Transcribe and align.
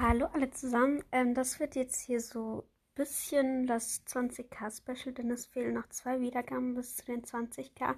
Hallo 0.00 0.26
alle 0.32 0.48
zusammen. 0.52 1.02
Ähm, 1.10 1.34
das 1.34 1.58
wird 1.58 1.74
jetzt 1.74 2.00
hier 2.00 2.20
so 2.20 2.62
ein 2.62 2.94
bisschen 2.94 3.66
das 3.66 4.06
20k 4.06 4.70
Special, 4.70 5.12
denn 5.12 5.28
es 5.32 5.46
fehlen 5.46 5.74
noch 5.74 5.88
zwei 5.88 6.20
Wiedergaben 6.20 6.76
bis 6.76 6.98
zu 6.98 7.06
den 7.06 7.24
20k. 7.24 7.96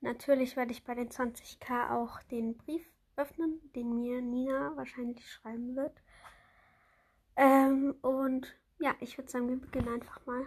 Natürlich 0.00 0.56
werde 0.56 0.72
ich 0.72 0.82
bei 0.82 0.94
den 0.94 1.10
20k 1.10 1.90
auch 1.90 2.22
den 2.22 2.56
Brief 2.56 2.90
öffnen, 3.16 3.60
den 3.74 3.94
mir 3.94 4.22
Nina 4.22 4.74
wahrscheinlich 4.76 5.30
schreiben 5.30 5.76
wird. 5.76 5.92
Ähm, 7.36 7.96
und 8.00 8.56
ja, 8.78 8.94
ich 9.00 9.18
würde 9.18 9.30
sagen, 9.30 9.50
wir 9.50 9.60
beginnen 9.60 9.88
einfach 9.88 10.24
mal. 10.24 10.46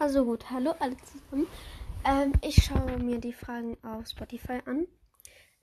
Also 0.00 0.24
gut, 0.24 0.50
hallo 0.50 0.74
alle 0.80 0.96
zusammen. 0.96 1.46
Ähm, 2.04 2.32
ich 2.42 2.64
schaue 2.64 2.98
mir 2.98 3.20
die 3.20 3.32
Fragen 3.32 3.78
auf 3.84 4.08
Spotify 4.08 4.60
an, 4.66 4.88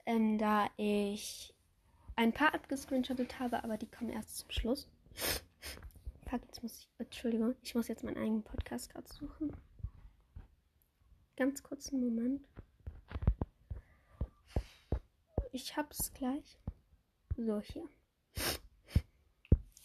ähm, 0.06 0.38
da 0.38 0.68
ich 0.76 1.54
ein 2.16 2.32
paar 2.32 2.54
abgescreenshottet 2.54 3.38
habe, 3.38 3.62
aber 3.64 3.76
die 3.76 3.90
kommen 3.90 4.10
erst 4.10 4.38
zum 4.38 4.50
Schluss. 4.50 4.88
Fuck, 6.28 6.42
jetzt 6.46 6.62
muss 6.62 6.78
ich, 6.78 6.88
Entschuldigung, 6.98 7.54
ich 7.62 7.74
muss 7.74 7.88
jetzt 7.88 8.04
meinen 8.04 8.16
eigenen 8.16 8.42
Podcast 8.42 8.90
gerade 8.90 9.08
suchen. 9.08 9.56
Ganz 11.36 11.62
kurzen 11.62 12.00
Moment. 12.00 12.46
Ich 15.52 15.76
hab's 15.76 16.12
gleich. 16.14 16.58
So, 17.36 17.60
hier. 17.60 17.88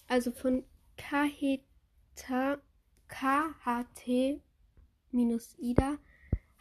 Also 0.08 0.32
von 0.32 0.64
KHT, 0.96 1.62
KHT-Ida 3.08 4.38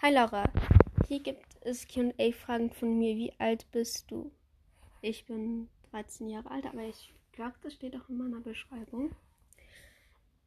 Hi 0.03 0.13
Laura, 0.13 0.45
hier 1.09 1.21
gibt 1.21 1.46
es 1.67 1.89
QA-Fragen 1.89 2.71
von 2.71 2.97
mir. 2.99 3.17
Wie 3.17 3.33
alt 3.39 3.71
bist 3.73 4.11
du? 4.11 4.31
Ich 5.03 5.27
bin 5.27 5.69
13 5.91 6.29
Jahre 6.29 6.51
alt, 6.51 6.67
aber 6.67 6.83
ich 6.83 7.13
glaube, 7.33 7.57
das 7.63 7.75
steht 7.75 7.97
auch 7.97 8.09
in 8.09 8.19
meiner 8.19 8.41
Beschreibung. 8.41 9.15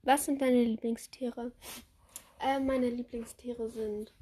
Was 0.01 0.25
sind 0.25 0.41
deine 0.41 0.63
Lieblingstiere? 0.63 1.51
Äh, 2.39 2.59
meine 2.59 2.89
Lieblingstiere 2.89 3.69
sind, 3.69 4.13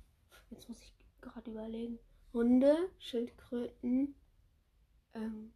jetzt 0.50 0.68
muss 0.68 0.82
ich 0.82 0.94
gerade 1.22 1.52
überlegen, 1.52 2.00
Hunde, 2.34 2.90
Schildkröten, 2.98 4.16
ähm, 5.14 5.54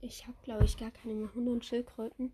ich 0.00 0.26
habe 0.26 0.36
glaube 0.42 0.64
ich 0.64 0.76
gar 0.76 0.90
keine 0.90 1.14
mehr 1.14 1.34
Hunde 1.34 1.52
und 1.52 1.64
Schildkröten. 1.64 2.32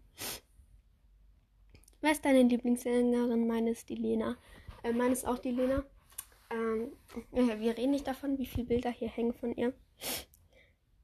Wer 2.01 2.13
ist 2.13 2.25
deine 2.25 2.43
Lieblingssängerin? 2.43 3.47
Meine 3.47 3.71
ist 3.71 3.89
die 3.89 3.97
Lena. 3.97 4.37
Äh, 4.83 4.93
meine 4.93 5.13
ist 5.13 5.27
auch 5.27 5.39
die 5.39 5.51
Lena. 5.51 5.85
Ähm, 6.51 6.93
äh, 7.33 7.59
wir 7.59 7.77
reden 7.77 7.91
nicht 7.91 8.07
davon, 8.07 8.39
wie 8.39 8.47
viele 8.47 8.67
Bilder 8.67 8.91
hier 8.91 9.09
hängen 9.09 9.35
von 9.35 9.55
ihr. 9.55 9.75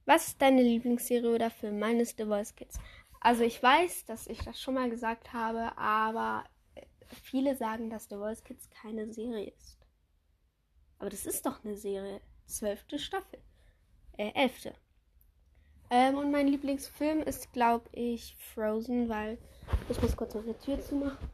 Was 0.06 0.28
ist 0.28 0.42
deine 0.42 0.62
Lieblingsserie 0.62 1.34
oder 1.34 1.50
Film? 1.50 1.78
Meine 1.78 2.02
ist 2.02 2.18
The 2.18 2.24
Voice 2.24 2.54
Kids. 2.54 2.78
Also 3.20 3.42
ich 3.42 3.62
weiß, 3.62 4.04
dass 4.04 4.26
ich 4.26 4.38
das 4.38 4.60
schon 4.60 4.74
mal 4.74 4.90
gesagt 4.90 5.32
habe, 5.32 5.76
aber 5.76 6.44
äh, 6.74 6.82
viele 7.22 7.56
sagen, 7.56 7.90
dass 7.90 8.08
The 8.08 8.16
Voice 8.16 8.44
Kids 8.44 8.68
keine 8.70 9.12
Serie 9.12 9.50
ist. 9.50 9.78
Aber 10.98 11.10
das 11.10 11.26
ist 11.26 11.44
doch 11.44 11.64
eine 11.64 11.76
Serie. 11.76 12.20
Zwölfte 12.46 12.98
Staffel. 12.98 13.40
Äh, 14.16 14.30
elfte. 14.34 14.74
Ähm, 15.90 16.16
und 16.16 16.30
mein 16.30 16.48
Lieblingsfilm 16.48 17.20
ist, 17.22 17.52
glaube 17.52 17.88
ich, 17.92 18.36
Frozen, 18.38 19.08
weil 19.08 19.38
ich 19.88 20.00
muss 20.00 20.16
kurz 20.16 20.34
noch 20.34 20.42
die 20.44 20.54
Tür 20.54 20.80
zumachen. 20.80 21.28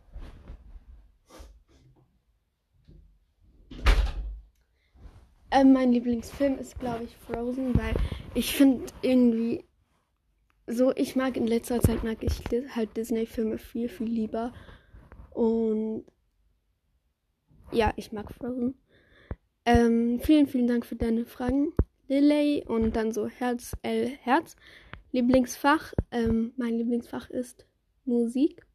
Ähm, 5.53 5.73
mein 5.73 5.92
Lieblingsfilm 5.92 6.59
ist, 6.59 6.79
glaube 6.79 7.05
ich, 7.05 7.17
Frozen, 7.17 7.77
weil 7.77 7.95
ich 8.34 8.55
finde 8.55 8.87
irgendwie 9.03 9.65
so, 10.67 10.95
ich 10.95 11.17
mag 11.17 11.36
in 11.36 11.47
letzter 11.47 11.80
Zeit 11.80 12.05
mag 12.05 12.19
ich 12.23 12.42
halt 12.77 12.97
Disney-Filme 12.97 13.58
viel, 13.58 13.89
viel 13.89 14.07
lieber. 14.07 14.53
Und 15.30 16.05
ja, 17.73 17.92
ich 17.97 18.13
mag 18.13 18.33
Frozen. 18.33 18.74
Ähm, 19.64 20.20
vielen, 20.20 20.47
vielen 20.47 20.69
Dank 20.69 20.86
für 20.86 20.97
deine 20.97 21.27
Fragen, 21.27 21.73
Lilly. 22.11 22.65
Und 22.67 22.97
dann 22.97 23.13
so 23.13 23.29
Herz, 23.29 23.75
L, 23.83 24.09
Herz. 24.09 24.57
Lieblingsfach. 25.13 25.93
Ähm, 26.11 26.53
mein 26.57 26.77
Lieblingsfach 26.77 27.31
ist 27.31 27.67
Musik, 28.05 28.67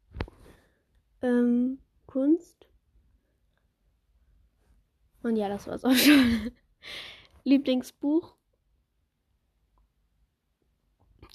ähm, 1.22 1.78
Kunst. 2.06 2.66
Und 5.22 5.36
ja, 5.36 5.48
das 5.48 5.66
war's 5.66 5.84
auch 5.84 5.94
schon. 5.94 6.50
Lieblingsbuch. 7.44 8.34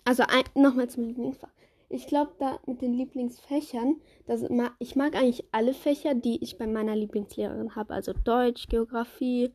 Also 0.04 0.24
nochmal 0.56 0.90
zum 0.90 1.04
Lieblingsfach. 1.04 1.52
Ich 1.90 2.08
glaube, 2.08 2.32
da 2.40 2.60
mit 2.66 2.82
den 2.82 2.94
Lieblingsfächern, 2.94 4.02
das, 4.26 4.44
ich 4.80 4.96
mag 4.96 5.16
eigentlich 5.16 5.44
alle 5.52 5.74
Fächer, 5.74 6.16
die 6.16 6.42
ich 6.42 6.58
bei 6.58 6.66
meiner 6.66 6.96
Lieblingslehrerin 6.96 7.76
habe. 7.76 7.94
Also 7.94 8.14
Deutsch, 8.14 8.68
Geografie. 8.70 9.52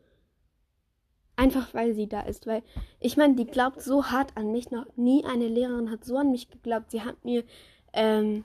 Einfach 1.36 1.74
weil 1.74 1.94
sie 1.94 2.08
da 2.08 2.22
ist. 2.22 2.46
Weil 2.46 2.62
ich 2.98 3.16
meine, 3.16 3.34
die 3.34 3.46
glaubt 3.46 3.82
so 3.82 4.06
hart 4.06 4.36
an 4.36 4.52
mich. 4.52 4.70
Noch 4.70 4.86
nie 4.96 5.24
eine 5.24 5.48
Lehrerin 5.48 5.90
hat 5.90 6.04
so 6.04 6.16
an 6.16 6.30
mich 6.30 6.48
geglaubt. 6.48 6.90
Sie 6.90 7.02
hat 7.02 7.24
mir 7.24 7.44
ähm, 7.92 8.44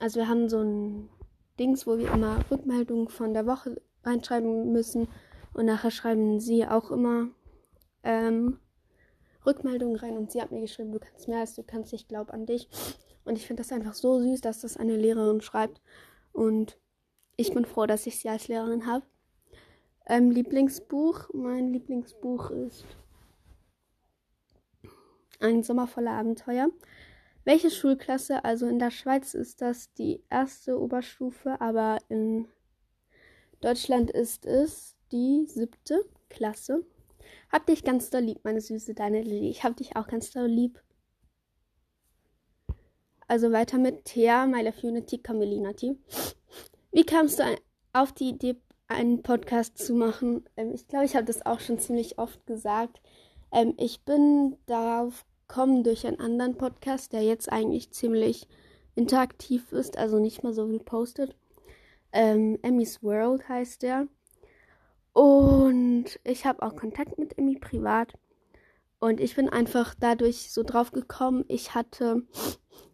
also 0.00 0.18
wir 0.18 0.28
haben 0.28 0.48
so 0.48 0.60
ein 0.60 1.10
Dings, 1.58 1.86
wo 1.86 1.98
wir 1.98 2.10
immer 2.10 2.40
Rückmeldungen 2.50 3.08
von 3.08 3.34
der 3.34 3.46
Woche 3.46 3.80
reinschreiben 4.02 4.72
müssen. 4.72 5.08
Und 5.52 5.66
nachher 5.66 5.90
schreiben 5.90 6.40
sie 6.40 6.66
auch 6.66 6.90
immer 6.90 7.28
ähm, 8.02 8.58
Rückmeldungen 9.44 9.96
rein. 9.96 10.16
Und 10.16 10.32
sie 10.32 10.40
hat 10.40 10.52
mir 10.52 10.62
geschrieben, 10.62 10.90
du 10.90 10.98
kannst 10.98 11.28
mehr 11.28 11.40
als 11.40 11.54
du 11.54 11.62
kannst, 11.62 11.92
ich 11.92 12.08
glaube 12.08 12.32
an 12.32 12.46
dich. 12.46 12.68
Und 13.24 13.36
ich 13.36 13.46
finde 13.46 13.62
das 13.62 13.72
einfach 13.72 13.92
so 13.92 14.20
süß, 14.20 14.40
dass 14.40 14.62
das 14.62 14.78
eine 14.78 14.96
Lehrerin 14.96 15.42
schreibt. 15.42 15.82
Und 16.32 16.78
ich 17.36 17.52
bin 17.52 17.66
froh, 17.66 17.84
dass 17.84 18.06
ich 18.06 18.18
sie 18.18 18.30
als 18.30 18.48
Lehrerin 18.48 18.86
habe. 18.86 19.04
Ähm, 20.10 20.32
Lieblingsbuch. 20.32 21.32
Mein 21.34 21.72
Lieblingsbuch 21.72 22.50
ist 22.50 22.84
Ein 25.38 25.62
Sommer 25.62 25.86
voller 25.86 26.10
Abenteuer. 26.10 26.68
Welche 27.44 27.70
Schulklasse? 27.70 28.44
Also 28.44 28.66
in 28.66 28.80
der 28.80 28.90
Schweiz 28.90 29.34
ist 29.34 29.62
das 29.62 29.92
die 29.94 30.24
erste 30.28 30.80
Oberstufe, 30.80 31.60
aber 31.60 31.98
in 32.08 32.48
Deutschland 33.60 34.10
ist 34.10 34.46
es 34.46 34.96
die 35.12 35.46
siebte 35.46 36.04
Klasse. 36.28 36.84
Hab 37.52 37.66
dich 37.66 37.84
ganz 37.84 38.10
doll 38.10 38.22
lieb, 38.22 38.40
meine 38.42 38.60
Süße, 38.60 38.94
deine 38.94 39.22
Lilly. 39.22 39.48
Ich 39.50 39.62
hab 39.62 39.76
dich 39.76 39.94
auch 39.94 40.08
ganz 40.08 40.32
doll 40.32 40.48
lieb. 40.48 40.82
Also 43.28 43.52
weiter 43.52 43.78
mit 43.78 44.06
Thea, 44.06 44.48
My 44.48 44.60
Love 44.60 44.88
Unity, 44.88 45.18
Camelinati. 45.18 45.96
Wie 46.90 47.04
kamst 47.04 47.38
du 47.38 47.44
auf 47.92 48.10
die 48.10 48.30
Idee, 48.30 48.56
einen 48.90 49.22
Podcast 49.22 49.78
zu 49.78 49.94
machen? 49.94 50.44
Ähm, 50.56 50.72
ich 50.74 50.88
glaube, 50.88 51.04
ich 51.04 51.14
habe 51.14 51.24
das 51.24 51.46
auch 51.46 51.60
schon 51.60 51.78
ziemlich 51.78 52.18
oft 52.18 52.46
gesagt. 52.46 53.00
Ähm, 53.52 53.74
ich 53.78 54.04
bin 54.04 54.56
darauf 54.66 55.24
kommen 55.48 55.82
durch 55.82 56.06
einen 56.06 56.20
anderen 56.20 56.56
Podcast, 56.56 57.12
der 57.12 57.22
jetzt 57.22 57.50
eigentlich 57.50 57.90
ziemlich 57.92 58.46
interaktiv 58.94 59.72
ist, 59.72 59.98
also 59.98 60.18
nicht 60.18 60.44
mal 60.44 60.52
so 60.52 60.68
viel 60.68 60.80
postet. 60.80 61.36
Ähm, 62.12 62.58
Emmys 62.62 63.02
World 63.02 63.48
heißt 63.48 63.82
der. 63.82 64.06
Und 65.12 66.20
ich 66.22 66.46
habe 66.46 66.62
auch 66.62 66.76
Kontakt 66.76 67.18
mit 67.18 67.36
Emmy 67.36 67.58
privat. 67.58 68.14
Und 69.00 69.20
ich 69.20 69.34
bin 69.34 69.48
einfach 69.48 69.94
dadurch 69.98 70.52
so 70.52 70.62
drauf 70.62 70.92
gekommen. 70.92 71.44
Ich 71.48 71.74
hatte 71.74 72.22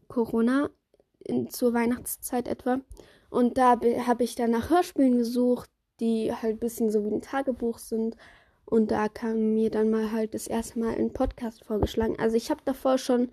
Corona 0.08 0.70
in, 1.18 1.50
zur 1.50 1.74
Weihnachtszeit 1.74 2.48
etwa. 2.48 2.80
Und 3.28 3.58
da 3.58 3.80
habe 4.06 4.24
ich 4.24 4.34
dann 4.34 4.50
nach 4.52 4.70
Hörspielen 4.70 5.18
gesucht, 5.18 5.68
die 6.00 6.32
halt 6.32 6.56
ein 6.56 6.60
bisschen 6.60 6.90
so 6.90 7.04
wie 7.04 7.14
ein 7.14 7.22
Tagebuch 7.22 7.78
sind. 7.78 8.16
Und 8.64 8.90
da 8.90 9.08
kam 9.08 9.54
mir 9.54 9.70
dann 9.70 9.90
mal 9.90 10.12
halt 10.12 10.34
das 10.34 10.46
erste 10.46 10.78
Mal 10.78 10.96
ein 10.96 11.12
Podcast 11.12 11.64
vorgeschlagen. 11.64 12.18
Also 12.18 12.36
ich 12.36 12.50
habe 12.50 12.60
davor 12.64 12.98
schon 12.98 13.30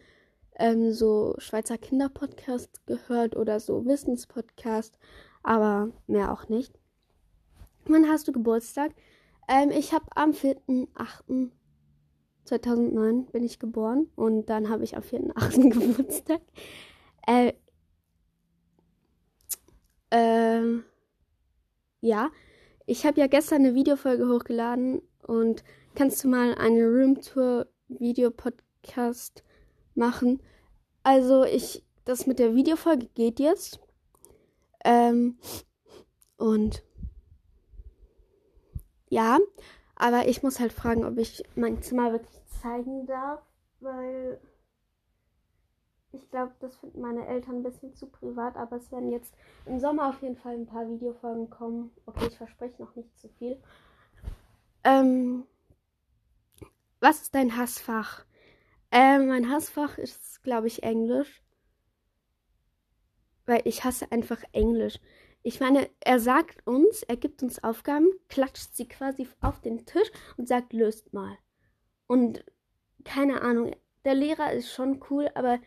ähm, 0.60 0.92
so 0.92 1.36
Schweizer 1.40 1.78
Kinderpodcast 1.78 2.86
gehört 2.86 3.36
oder 3.36 3.60
so 3.60 3.86
Wissenspodcast, 3.86 4.98
aber 5.42 5.90
mehr 6.08 6.32
auch 6.32 6.50
nicht. 6.50 6.74
Wann 7.86 8.08
hast 8.08 8.28
du 8.28 8.32
Geburtstag? 8.32 8.92
Ähm, 9.48 9.72
ich 9.72 9.94
habe 9.94 10.06
am 10.16 10.32
4.8.2009 10.32 13.32
bin 13.32 13.44
ich 13.44 13.60
geboren 13.60 14.10
und 14.16 14.50
dann 14.50 14.70
habe 14.70 14.84
ich 14.84 14.96
am 14.96 15.04
4.8. 15.04 15.70
Geburtstag. 15.70 16.42
Äh, 17.28 17.54
äh, 20.12 20.82
ja, 22.02 22.32
ich 22.86 23.06
habe 23.06 23.20
ja 23.20 23.28
gestern 23.28 23.62
eine 23.66 23.76
Videofolge 23.76 24.28
hochgeladen 24.28 25.02
und 25.26 25.64
kannst 25.96 26.24
du 26.24 26.28
mal 26.28 26.56
eine 26.56 26.86
Roomtour 26.88 27.68
Video 27.88 28.32
Podcast 28.32 29.44
machen? 29.96 30.42
Also 31.04 31.44
ich, 31.44 31.84
das 32.06 32.28
mit 32.28 32.40
der 32.40 32.56
Videofolge 32.56 33.08
geht 33.14 33.40
jetzt. 33.40 33.80
Ähm, 34.84 35.38
und 36.38 36.84
Ja, 39.10 39.38
aber 39.96 40.28
ich 40.28 40.42
muss 40.42 40.60
halt 40.60 40.74
fragen, 40.74 41.06
ob 41.06 41.18
ich 41.18 41.44
mein 41.56 41.82
Zimmer 41.82 42.12
wirklich 42.12 42.42
zeigen 42.62 43.06
darf, 43.06 43.42
weil 43.80 44.40
ich 46.14 46.30
glaube, 46.30 46.54
das 46.60 46.76
finden 46.78 47.02
meine 47.02 47.26
Eltern 47.28 47.58
ein 47.58 47.64
bisschen 47.64 47.94
zu 47.96 48.08
privat, 48.08 48.56
aber 48.56 48.78
es 48.78 48.92
werden 48.92 49.12
jetzt 49.12 49.34
im 49.66 49.80
Sommer 49.80 50.10
auf 50.10 50.22
jeden 50.22 50.38
Fall 50.38 50.56
ein 50.56 50.68
paar 50.68 50.88
Videofolgen 50.88 51.50
kommen. 51.50 51.92
Okay, 52.06 52.28
ich 52.28 52.38
verspreche 52.38 52.82
noch 52.82 52.96
nicht 52.96 53.18
zu 53.18 53.30
viel. 53.40 53.62
Ähm, 54.84 55.46
was 57.00 57.22
ist 57.22 57.36
dein 57.36 57.58
Hassfach? 57.58 58.26
Äh, 58.92 59.20
mein 59.20 59.50
Hassfach 59.50 59.98
ist, 59.98 60.44
glaube 60.44 60.68
ich, 60.68 60.84
Englisch. 60.84 61.42
Weil 63.46 63.62
ich 63.66 63.84
hasse 63.84 64.12
einfach 64.12 64.42
Englisch. 64.54 65.00
Ich 65.42 65.60
meine, 65.60 65.90
er 66.00 66.20
sagt 66.20 66.66
uns, 66.66 67.04
er 67.04 67.18
gibt 67.18 67.44
uns 67.44 67.62
Aufgaben, 67.62 68.08
klatscht 68.30 68.74
sie 68.76 68.88
quasi 68.88 69.28
auf 69.42 69.60
den 69.60 69.86
Tisch 69.86 70.10
und 70.38 70.48
sagt, 70.48 70.72
löst 70.72 71.14
mal. 71.14 71.38
Und 72.08 72.46
keine 73.04 73.42
Ahnung, 73.42 73.76
der 74.06 74.16
Lehrer 74.16 74.54
ist 74.54 74.72
schon 74.72 75.04
cool, 75.10 75.30
aber 75.36 75.60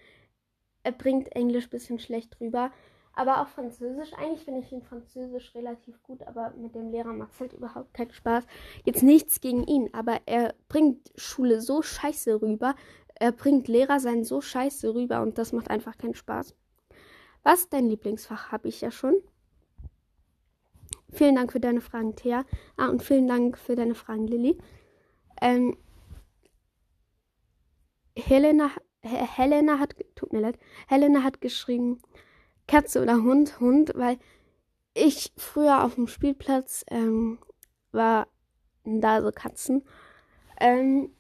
er 0.87 0.93
bringt 0.93 1.35
Englisch 1.35 1.67
ein 1.67 1.71
bisschen 1.71 1.99
schlecht 1.99 2.41
rüber. 2.41 2.71
Aber 3.13 3.41
auch 3.41 3.49
Französisch, 3.49 4.13
eigentlich 4.13 4.45
finde 4.45 4.61
ich 4.61 4.71
in 4.71 4.83
Französisch 4.83 5.55
relativ 5.55 6.01
gut, 6.03 6.23
aber 6.23 6.51
mit 6.51 6.75
dem 6.75 6.91
Lehrer 6.91 7.13
macht 7.13 7.33
es 7.33 7.41
halt 7.41 7.55
überhaupt 7.55 7.93
keinen 7.93 8.13
Spaß. 8.13 8.45
Jetzt 8.85 9.03
nichts 9.03 9.41
gegen 9.41 9.65
ihn, 9.65 9.89
aber 9.93 10.21
er 10.27 10.55
bringt 10.69 11.11
Schule 11.17 11.61
so 11.61 11.83
scheiße 11.83 12.41
rüber. 12.41 12.77
Er 13.17 13.33
bringt 13.33 13.67
Lehrer 13.67 13.99
sein 13.99 14.23
so 14.23 14.41
scheiße 14.41 14.95
rüber 14.95 15.23
und 15.23 15.39
das 15.39 15.53
macht 15.53 15.71
einfach 15.71 15.99
keinen 15.99 16.15
Spaß. 16.15 16.55
Was 17.43 17.61
ist 17.61 17.73
dein 17.73 17.89
Lieblingsfach? 17.89 18.53
Habe 18.53 18.69
ich 18.69 18.81
ja 18.81 18.91
schon. 18.91 19.15
Vielen 21.11 21.35
Dank 21.35 21.51
für 21.51 21.61
deine 21.61 21.81
Fragen, 21.81 22.15
Thea. 22.15 22.45
Ah, 22.77 22.89
und 22.89 23.03
vielen 23.03 23.27
Dank 23.27 23.59
für 23.59 23.75
deine 23.75 23.95
Fragen, 23.95 24.29
Lilly. 24.29 24.59
Ähm, 25.41 25.77
Helena 28.15 28.71
Helena 29.07 29.79
hat, 29.79 29.95
tut 30.15 30.33
mir 30.33 30.41
leid, 30.41 30.59
Helena 30.89 31.23
hat 31.23 31.41
geschrieben, 31.41 32.01
Katze 32.67 33.03
oder 33.03 33.23
Hund, 33.23 33.61
Hund, 33.61 33.93
weil 33.95 34.19
ich 34.95 35.33
früher 35.37 35.85
auf 35.85 35.95
dem 35.95 36.07
Spielplatz 36.07 36.85
ähm, 36.89 37.39
war 37.93 38.29
da 38.85 39.23
so 39.23 39.31
Katzen. 39.31 39.85
Ähm, 40.61 41.11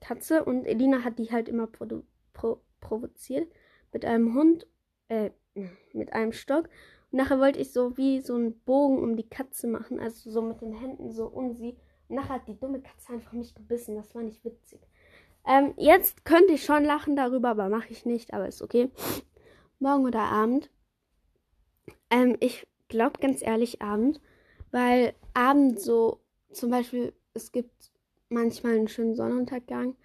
Katze 0.00 0.44
und 0.44 0.64
Elina 0.64 1.04
hat 1.04 1.18
die 1.18 1.30
halt 1.30 1.48
immer 1.48 1.66
produ 1.66 2.02
pro 2.32 2.60
provoziert 2.80 3.48
mit 3.92 4.04
einem 4.04 4.34
Hund, 4.34 4.66
äh, 5.08 5.30
mit 5.92 6.12
einem 6.12 6.32
Stock. 6.32 6.68
Und 7.10 7.18
nachher 7.18 7.38
wollte 7.38 7.60
ich 7.60 7.72
so 7.72 7.96
wie 7.96 8.20
so 8.20 8.34
einen 8.34 8.58
Bogen 8.60 8.98
um 8.98 9.16
die 9.16 9.28
Katze 9.28 9.68
machen, 9.68 10.00
also 10.00 10.30
so 10.30 10.42
mit 10.42 10.60
den 10.60 10.72
Händen 10.72 11.12
so 11.12 11.26
um 11.26 11.54
sie. 11.54 11.76
Und 12.08 12.16
nachher 12.16 12.34
hat 12.36 12.48
die 12.48 12.58
dumme 12.58 12.80
Katze 12.80 13.12
einfach 13.12 13.32
mich 13.32 13.54
gebissen. 13.54 13.94
Das 13.94 14.14
war 14.14 14.22
nicht 14.22 14.44
witzig. 14.44 14.80
Ähm, 15.46 15.74
jetzt 15.76 16.24
könnte 16.24 16.52
ich 16.52 16.64
schon 16.64 16.84
lachen 16.84 17.16
darüber, 17.16 17.50
aber 17.50 17.68
mache 17.68 17.90
ich 17.90 18.06
nicht, 18.06 18.32
aber 18.32 18.46
ist 18.46 18.62
okay. 18.62 18.90
Morgen 19.78 20.06
oder 20.06 20.22
Abend. 20.22 20.70
Ähm, 22.10 22.36
ich 22.40 22.66
glaube 22.88 23.18
ganz 23.20 23.42
ehrlich 23.42 23.82
Abend, 23.82 24.20
weil 24.70 25.14
Abend 25.34 25.80
so, 25.80 26.20
zum 26.52 26.70
Beispiel, 26.70 27.12
es 27.34 27.50
gibt 27.50 27.90
manchmal 28.28 28.74
einen 28.74 28.88
schönen 28.88 29.16
Sonnenuntergang 29.16 29.96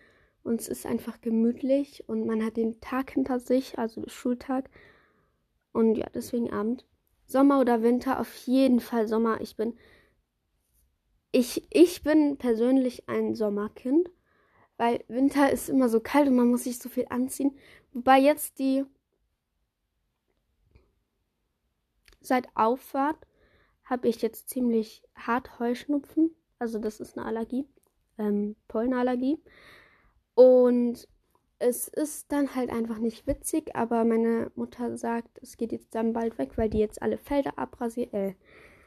und 0.43 0.61
es 0.61 0.67
ist 0.67 0.85
einfach 0.85 1.21
gemütlich 1.21 2.07
und 2.07 2.25
man 2.25 2.43
hat 2.43 2.57
den 2.57 2.79
Tag 2.81 3.11
hinter 3.11 3.39
sich, 3.39 3.77
also 3.77 4.01
den 4.01 4.09
Schultag. 4.09 4.69
Und 5.71 5.95
ja, 5.95 6.07
deswegen 6.13 6.51
Abend. 6.51 6.85
Sommer 7.27 7.59
oder 7.59 7.83
Winter, 7.83 8.19
auf 8.19 8.33
jeden 8.47 8.79
Fall 8.79 9.07
Sommer. 9.07 9.41
Ich 9.41 9.57
bin, 9.57 9.77
ich, 11.31 11.67
ich 11.69 12.01
bin 12.01 12.37
persönlich 12.37 13.07
ein 13.09 13.35
Sommerkind 13.35 14.09
weil 14.77 15.03
Winter 15.07 15.51
ist 15.51 15.69
immer 15.69 15.89
so 15.89 15.99
kalt 15.99 16.27
und 16.27 16.35
man 16.35 16.49
muss 16.49 16.63
sich 16.63 16.79
so 16.79 16.89
viel 16.89 17.07
anziehen. 17.09 17.57
Wobei 17.93 18.19
jetzt 18.19 18.59
die 18.59 18.85
seit 22.21 22.47
Auffahrt 22.55 23.17
habe 23.85 24.07
ich 24.07 24.21
jetzt 24.21 24.49
ziemlich 24.49 25.03
hart 25.15 25.59
Heuschnupfen. 25.59 26.35
Also 26.59 26.79
das 26.79 26.99
ist 26.99 27.17
eine 27.17 27.25
Allergie, 27.25 27.65
ähm, 28.17 28.55
Pollenallergie. 28.67 29.41
Und 30.35 31.07
es 31.59 31.87
ist 31.87 32.31
dann 32.31 32.53
halt 32.53 32.69
einfach 32.69 32.99
nicht 32.99 33.25
witzig, 33.25 33.75
aber 33.75 34.03
meine 34.03 34.51
Mutter 34.55 34.97
sagt, 34.97 35.39
es 35.41 35.57
geht 35.57 35.71
jetzt 35.71 35.95
dann 35.95 36.13
bald 36.13 36.37
weg, 36.37 36.51
weil 36.57 36.69
die 36.69 36.77
jetzt 36.79 37.01
alle 37.01 37.17
Felder 37.17 37.57
abrasiert, 37.57 38.13
äh, 38.13 38.35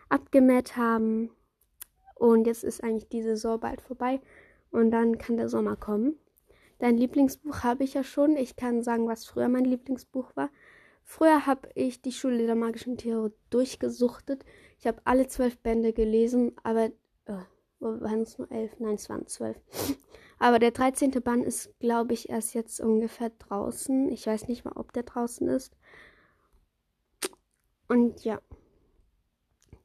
abgemäht 0.08 0.76
haben. 0.76 1.30
Und 2.14 2.46
jetzt 2.46 2.62
ist 2.62 2.84
eigentlich 2.84 3.08
die 3.08 3.22
Saison 3.22 3.58
bald 3.58 3.80
vorbei. 3.80 4.20
Und 4.70 4.90
dann 4.90 5.18
kann 5.18 5.36
der 5.36 5.48
Sommer 5.48 5.76
kommen. 5.76 6.14
Dein 6.78 6.96
Lieblingsbuch 6.96 7.62
habe 7.62 7.84
ich 7.84 7.94
ja 7.94 8.04
schon. 8.04 8.36
Ich 8.36 8.56
kann 8.56 8.82
sagen, 8.82 9.06
was 9.06 9.26
früher 9.26 9.48
mein 9.48 9.64
Lieblingsbuch 9.64 10.34
war. 10.34 10.50
Früher 11.04 11.46
habe 11.46 11.68
ich 11.74 12.00
die 12.02 12.12
Schule 12.12 12.46
der 12.46 12.54
magischen 12.54 12.96
Tiere 12.96 13.32
durchgesuchtet. 13.50 14.44
Ich 14.78 14.86
habe 14.86 15.00
alle 15.04 15.26
zwölf 15.26 15.58
Bände 15.58 15.92
gelesen, 15.92 16.52
aber 16.62 16.90
oh, 17.26 17.34
waren 17.80 18.22
es 18.22 18.38
nur 18.38 18.50
elf? 18.50 18.78
Nein, 18.78 18.94
es 18.94 19.08
waren 19.08 19.26
zwölf. 19.26 19.56
Aber 20.42 20.58
der 20.58 20.70
13. 20.70 21.10
Band 21.10 21.44
ist, 21.44 21.78
glaube 21.80 22.14
ich, 22.14 22.30
erst 22.30 22.54
jetzt 22.54 22.80
ungefähr 22.80 23.28
draußen. 23.28 24.08
Ich 24.08 24.26
weiß 24.26 24.48
nicht 24.48 24.64
mal, 24.64 24.72
ob 24.74 24.90
der 24.94 25.02
draußen 25.02 25.46
ist. 25.48 25.76
Und 27.88 28.24
ja. 28.24 28.40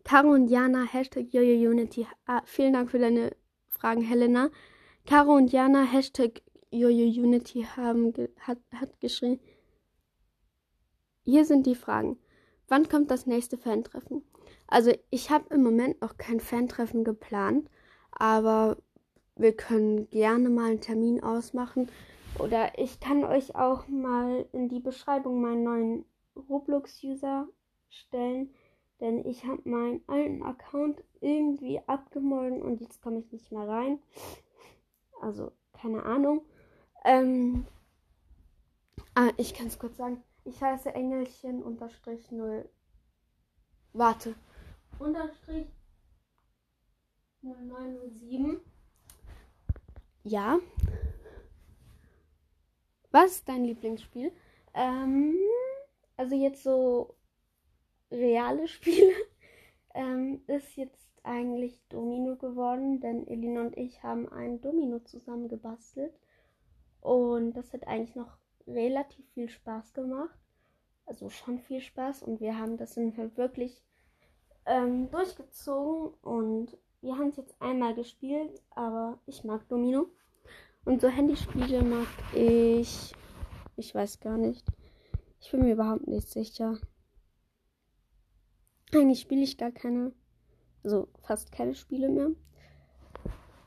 Caro 0.06 0.30
und 0.30 0.48
Jana, 0.48 0.84
Hashtag 0.84 1.34
YoYoUnity. 1.34 2.08
Ah, 2.26 2.42
vielen 2.46 2.72
Dank 2.72 2.90
für 2.90 3.00
deine 3.00 3.36
Fragen, 3.68 4.02
Helena. 4.02 4.50
Caro 5.06 5.36
und 5.36 5.52
Jana, 5.52 5.84
Hashtag 5.84 6.42
YoYoUnity, 6.72 7.68
haben 7.76 8.12
hat, 8.40 8.58
hat 8.74 9.00
geschrieben. 9.02 9.40
Hier 11.24 11.46
sind 11.46 11.68
die 11.68 11.76
Fragen. 11.76 12.18
Wann 12.68 12.90
kommt 12.90 13.12
das 13.12 13.28
nächste 13.28 13.56
Fantreffen? 13.56 14.24
Also 14.66 14.92
ich 15.12 15.30
habe 15.30 15.54
im 15.54 15.62
Moment 15.62 16.02
noch 16.02 16.18
kein 16.18 16.40
Fantreffen 16.40 17.04
geplant, 17.04 17.70
aber 18.10 18.78
wir 19.36 19.56
können 19.56 20.10
gerne 20.10 20.50
mal 20.50 20.72
einen 20.72 20.82
Termin 20.82 21.22
ausmachen. 21.22 21.88
Oder 22.40 22.80
ich 22.80 23.00
kann 23.00 23.24
euch 23.24 23.56
auch 23.56 23.88
mal 23.88 24.48
in 24.54 24.70
die 24.70 24.80
Beschreibung 24.80 25.40
meinen 25.40 25.64
neuen 25.64 26.06
Roblox-User 26.50 27.48
stellen. 27.90 28.50
Denn 29.00 29.24
ich 29.24 29.46
habe 29.46 29.70
meinen 29.70 30.02
alten 30.08 30.42
Account 30.42 31.04
irgendwie 31.22 31.80
abgemolden 31.86 32.64
und 32.64 32.82
jetzt 32.82 33.04
komme 33.04 33.20
ich 33.20 33.32
nicht 33.32 33.52
mehr 33.52 33.68
rein. 33.68 34.00
Also, 35.22 35.52
keine 35.74 36.04
Ahnung. 36.04 36.46
Ähm, 37.04 37.66
ah, 39.16 39.32
ich 39.38 39.54
kann 39.54 39.68
es 39.68 39.80
kurz 39.80 39.98
sagen. 39.98 40.24
Ich 40.44 40.62
heiße 40.62 40.94
Engelchen 40.94 41.64
unterstrich 41.64 42.32
0. 42.32 42.70
Warte. 43.94 44.36
Unterstrich 45.00 45.68
0907. 47.42 48.60
Ja. 50.24 50.60
Was 53.12 53.32
ist 53.32 53.48
dein 53.48 53.64
Lieblingsspiel? 53.64 54.32
Ähm, 54.74 55.36
also 56.18 56.36
jetzt 56.36 56.64
so 56.64 57.16
reale 58.12 58.68
Spiele 58.68 59.14
ähm, 59.94 60.44
ist 60.48 60.76
jetzt 60.76 61.15
eigentlich 61.26 61.80
Domino 61.90 62.36
geworden, 62.36 63.00
denn 63.00 63.28
Elina 63.28 63.62
und 63.62 63.78
ich 63.78 64.04
haben 64.04 64.30
ein 64.30 64.62
Domino 64.62 65.00
zusammen 65.00 65.48
gebastelt. 65.48 66.14
Und 67.02 67.54
das 67.54 67.74
hat 67.74 67.88
eigentlich 67.88 68.16
noch 68.16 68.38
relativ 68.68 69.26
viel 69.34 69.50
Spaß 69.50 69.94
gemacht. 69.94 70.38
Also 71.06 71.30
schon 71.30 71.60
viel 71.60 71.82
Spaß. 71.82 72.24
Und 72.24 72.40
wir 72.40 72.58
haben 72.58 72.78
das 72.78 72.96
dann 72.96 73.16
halt 73.18 73.38
wirklich 73.38 73.84
ähm, 74.66 75.10
durchgezogen. 75.12 76.14
Und 76.22 76.78
wir 77.02 77.18
haben 77.18 77.30
es 77.30 77.38
jetzt 77.38 77.62
einmal 77.62 77.94
gespielt, 77.94 78.62
aber 78.72 79.20
ich 79.26 79.44
mag 79.44 79.68
Domino. 79.68 80.08
Und 80.84 81.02
so 81.02 81.08
Handyspiele 81.08 81.84
mag 81.84 82.08
ich. 82.34 83.14
Ich 83.76 83.94
weiß 83.94 84.20
gar 84.20 84.38
nicht. 84.38 84.66
Ich 85.42 85.52
bin 85.52 85.62
mir 85.62 85.74
überhaupt 85.74 86.08
nicht 86.08 86.30
sicher. 86.30 86.80
Eigentlich 88.94 89.20
spiele 89.20 89.44
ich 89.44 89.58
gar 89.58 89.72
keine 89.72 90.14
also 90.86 91.10
fast 91.24 91.52
keine 91.52 91.76
Spiele 91.76 92.10
mehr. 92.10 92.30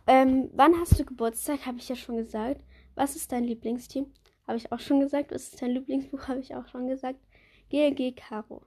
Ähm, 0.07 0.51
wann 0.55 0.79
hast 0.81 0.99
du 0.99 1.05
Geburtstag? 1.05 1.67
Habe 1.67 1.79
ich 1.79 1.89
ja 1.89 1.97
schon 1.97 2.17
gesagt. 2.17 2.63
Was 2.95 3.17
ist 3.17 3.31
dein 3.31 3.45
Lieblingsteam? 3.45 4.13
Habe 4.47 4.57
ich 4.57 4.73
auch 4.73 4.81
schon 4.81 5.01
gesagt. 5.01 5.33
Was 5.33 5.53
ist 5.53 5.61
dein 5.61 5.73
Lieblingsbuch? 5.73 6.29
Habe 6.29 6.41
ich 6.41 6.55
auch 6.55 6.67
schon 6.69 6.89
gesagt. 6.89 7.19
GLG 7.69 8.17
Caro. 8.17 8.63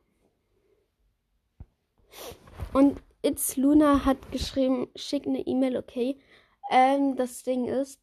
Und 2.73 3.01
It's 3.23 3.55
Luna 3.55 4.05
hat 4.05 4.31
geschrieben, 4.31 4.89
schick 4.95 5.25
eine 5.25 5.39
E-Mail, 5.39 5.77
okay. 5.77 6.19
Ähm, 6.69 7.15
das 7.15 7.43
Ding 7.43 7.65
ist, 7.65 8.01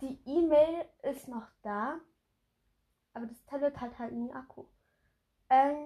die 0.00 0.18
E-Mail 0.24 0.86
ist 1.02 1.28
noch 1.28 1.46
da, 1.62 2.00
aber 3.12 3.26
das 3.26 3.44
Tablet 3.44 3.80
hat 3.80 3.98
halt 3.98 4.12
einen 4.12 4.30
Akku. 4.32 4.64
Ähm, 5.50 5.76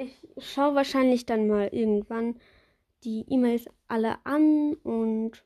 ich 0.00 0.26
schaue 0.38 0.74
wahrscheinlich 0.74 1.26
dann 1.26 1.46
mal 1.46 1.68
irgendwann, 1.68 2.40
die 3.04 3.24
E-Mails 3.28 3.66
alle 3.88 4.24
an 4.24 4.74
und 4.82 5.44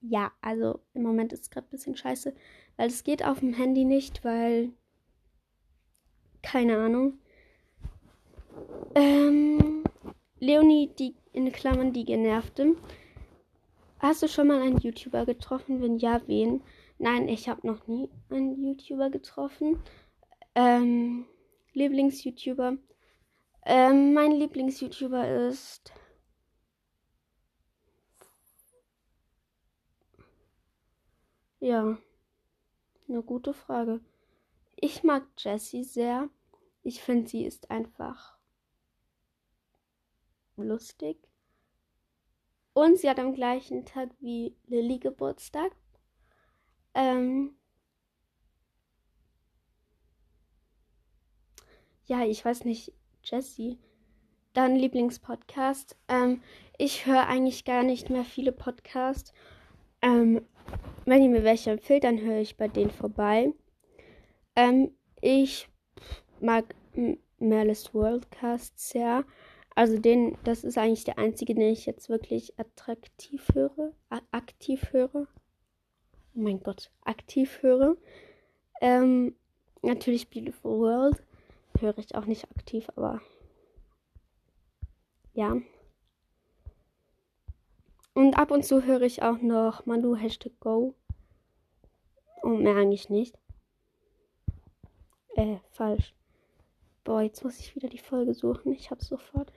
ja, 0.00 0.32
also 0.40 0.80
im 0.94 1.02
Moment 1.02 1.32
ist 1.32 1.42
es 1.42 1.50
gerade 1.50 1.66
ein 1.66 1.70
bisschen 1.70 1.96
scheiße, 1.96 2.34
weil 2.76 2.88
es 2.88 3.04
geht 3.04 3.24
auf 3.24 3.40
dem 3.40 3.52
Handy 3.52 3.84
nicht, 3.84 4.24
weil 4.24 4.70
keine 6.42 6.78
Ahnung. 6.78 7.18
Ähm, 8.94 9.84
Leonie, 10.38 10.90
die 10.98 11.14
in 11.32 11.52
Klammern 11.52 11.92
die 11.92 12.04
Genervte. 12.04 12.76
Hast 13.98 14.22
du 14.22 14.28
schon 14.28 14.46
mal 14.46 14.62
einen 14.62 14.78
YouTuber 14.78 15.26
getroffen? 15.26 15.82
Wenn 15.82 15.98
ja, 15.98 16.20
wen? 16.26 16.62
Nein, 16.98 17.28
ich 17.28 17.48
habe 17.48 17.66
noch 17.66 17.86
nie 17.88 18.08
einen 18.30 18.62
YouTuber 18.62 19.10
getroffen. 19.10 19.80
Ähm, 20.54 21.26
Lieblings-YouTuber. 21.74 22.78
Ähm, 23.70 24.14
mein 24.14 24.32
Lieblings-YouTuber 24.32 25.28
ist. 25.48 25.92
Ja, 31.60 31.98
eine 33.06 33.22
gute 33.22 33.52
Frage. 33.52 34.00
Ich 34.74 35.04
mag 35.04 35.26
Jessie 35.36 35.84
sehr. 35.84 36.30
Ich 36.82 37.02
finde, 37.02 37.28
sie 37.28 37.44
ist 37.44 37.70
einfach 37.70 38.38
lustig. 40.56 41.18
Und 42.72 42.98
sie 42.98 43.10
hat 43.10 43.18
am 43.18 43.34
gleichen 43.34 43.84
Tag 43.84 44.08
wie 44.20 44.56
Lilly 44.66 44.98
Geburtstag. 44.98 45.72
Ähm 46.94 47.54
ja, 52.06 52.24
ich 52.24 52.42
weiß 52.42 52.64
nicht, 52.64 52.94
Jessie. 53.30 53.78
Dann 54.54 54.76
Lieblingspodcast. 54.76 55.96
Ähm, 56.08 56.42
ich 56.78 57.06
höre 57.06 57.26
eigentlich 57.26 57.64
gar 57.64 57.82
nicht 57.82 58.10
mehr 58.10 58.24
viele 58.24 58.52
Podcasts. 58.52 59.32
Ähm, 60.00 60.44
wenn 61.04 61.22
ihr 61.22 61.28
mir 61.28 61.44
welche 61.44 61.70
empfiehlt, 61.70 62.04
dann 62.04 62.20
höre 62.20 62.40
ich 62.40 62.56
bei 62.56 62.68
denen 62.68 62.90
vorbei. 62.90 63.52
Ähm, 64.56 64.92
ich 65.20 65.68
mag 66.40 66.74
Merlis 67.38 67.94
Worldcast 67.94 68.78
sehr. 68.78 69.24
Also 69.74 69.98
den, 69.98 70.36
das 70.44 70.64
ist 70.64 70.76
eigentlich 70.76 71.04
der 71.04 71.18
einzige, 71.18 71.54
den 71.54 71.72
ich 71.72 71.86
jetzt 71.86 72.08
wirklich 72.08 72.58
attraktiv 72.58 73.48
höre, 73.54 73.92
aktiv 74.32 74.92
höre. 74.92 75.28
Oh 76.34 76.40
mein 76.40 76.60
Gott, 76.60 76.90
aktiv 77.02 77.62
höre. 77.62 77.96
Ähm, 78.80 79.36
natürlich 79.82 80.30
Beautiful 80.30 80.80
World 80.80 81.27
höre 81.80 81.98
ich 81.98 82.14
auch 82.14 82.26
nicht 82.26 82.50
aktiv, 82.50 82.88
aber 82.96 83.20
ja. 85.34 85.56
Und 88.14 88.36
ab 88.36 88.50
und 88.50 88.64
zu 88.64 88.84
höre 88.84 89.02
ich 89.02 89.22
auch 89.22 89.38
noch 89.38 89.86
Manu 89.86 90.16
Hashtag 90.16 90.58
Go. 90.58 90.94
Und 92.42 92.62
mehr 92.62 92.76
eigentlich 92.76 93.08
nicht. 93.08 93.38
Äh, 95.36 95.58
falsch. 95.70 96.14
Boah, 97.04 97.22
jetzt 97.22 97.44
muss 97.44 97.60
ich 97.60 97.76
wieder 97.76 97.88
die 97.88 97.98
Folge 97.98 98.34
suchen. 98.34 98.72
Ich 98.72 98.90
hab's 98.90 99.06
sofort. 99.06 99.52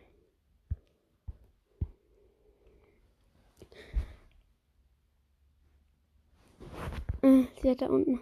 Äh, 7.24 7.46
sie 7.62 7.72
hat 7.72 7.82
da 7.82 7.88
unten. 7.88 8.22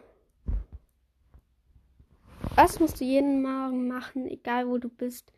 Was 2.61 2.81
musst 2.81 2.99
du 2.99 3.05
jeden 3.05 3.41
Morgen 3.41 3.87
machen, 3.87 4.27
egal 4.27 4.67
wo 4.67 4.79
du 4.79 4.89
bist? 4.89 5.31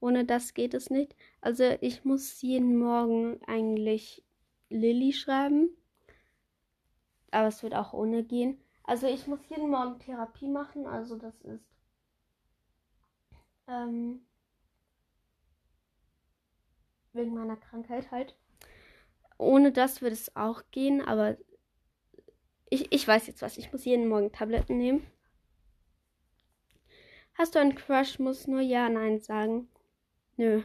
Ohne 0.00 0.24
das 0.24 0.54
geht 0.54 0.72
es 0.72 0.88
nicht. 0.88 1.14
Also 1.42 1.64
ich 1.82 2.06
muss 2.06 2.40
jeden 2.40 2.78
Morgen 2.78 3.38
eigentlich 3.46 4.24
Lilly 4.70 5.12
schreiben. 5.12 5.68
Aber 7.30 7.48
es 7.48 7.62
wird 7.62 7.74
auch 7.74 7.92
ohne 7.92 8.24
gehen. 8.24 8.58
Also 8.84 9.06
ich 9.06 9.26
muss 9.26 9.40
jeden 9.50 9.68
Morgen 9.68 9.98
Therapie 9.98 10.48
machen. 10.48 10.86
Also 10.86 11.18
das 11.18 11.38
ist 11.42 11.66
ähm, 13.68 14.24
wegen 17.12 17.34
meiner 17.34 17.58
Krankheit 17.58 18.10
halt. 18.10 18.34
Ohne 19.36 19.72
das 19.72 20.00
wird 20.00 20.14
es 20.14 20.34
auch 20.36 20.62
gehen, 20.70 21.02
aber 21.02 21.36
ich, 22.70 22.90
ich 22.90 23.06
weiß 23.06 23.26
jetzt 23.26 23.42
was. 23.42 23.58
Ich 23.58 23.70
muss 23.72 23.84
jeden 23.84 24.08
Morgen 24.08 24.32
Tabletten 24.32 24.78
nehmen. 24.78 25.11
Hast 27.42 27.56
du 27.56 27.58
einen 27.58 27.74
Crush? 27.74 28.20
Muss 28.20 28.46
nur 28.46 28.60
Ja, 28.60 28.88
Nein 28.88 29.18
sagen. 29.18 29.68
Nö. 30.36 30.62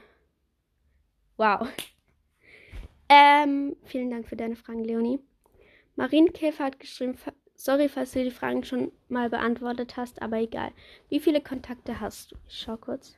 Wow. 1.36 1.68
Ähm, 3.10 3.78
vielen 3.86 4.12
Dank 4.12 4.28
für 4.28 4.36
deine 4.36 4.58
Fragen, 4.58 4.84
Leonie. 4.84 5.20
Marienkäfer 5.96 6.66
hat 6.66 6.78
geschrieben, 6.78 7.18
sorry, 7.56 7.88
falls 7.88 8.12
du 8.12 8.22
die 8.22 8.32
Fragen 8.32 8.66
schon 8.66 8.92
mal 9.08 9.30
beantwortet 9.30 9.96
hast, 9.96 10.22
aber 10.22 10.40
egal. 10.40 10.72
Wie 11.08 11.22
viele 11.22 11.40
Kontakte 11.40 12.02
hast 12.02 12.34
du? 12.34 12.36
Ich 12.50 12.60
schau 12.60 12.76
kurz. 12.76 13.16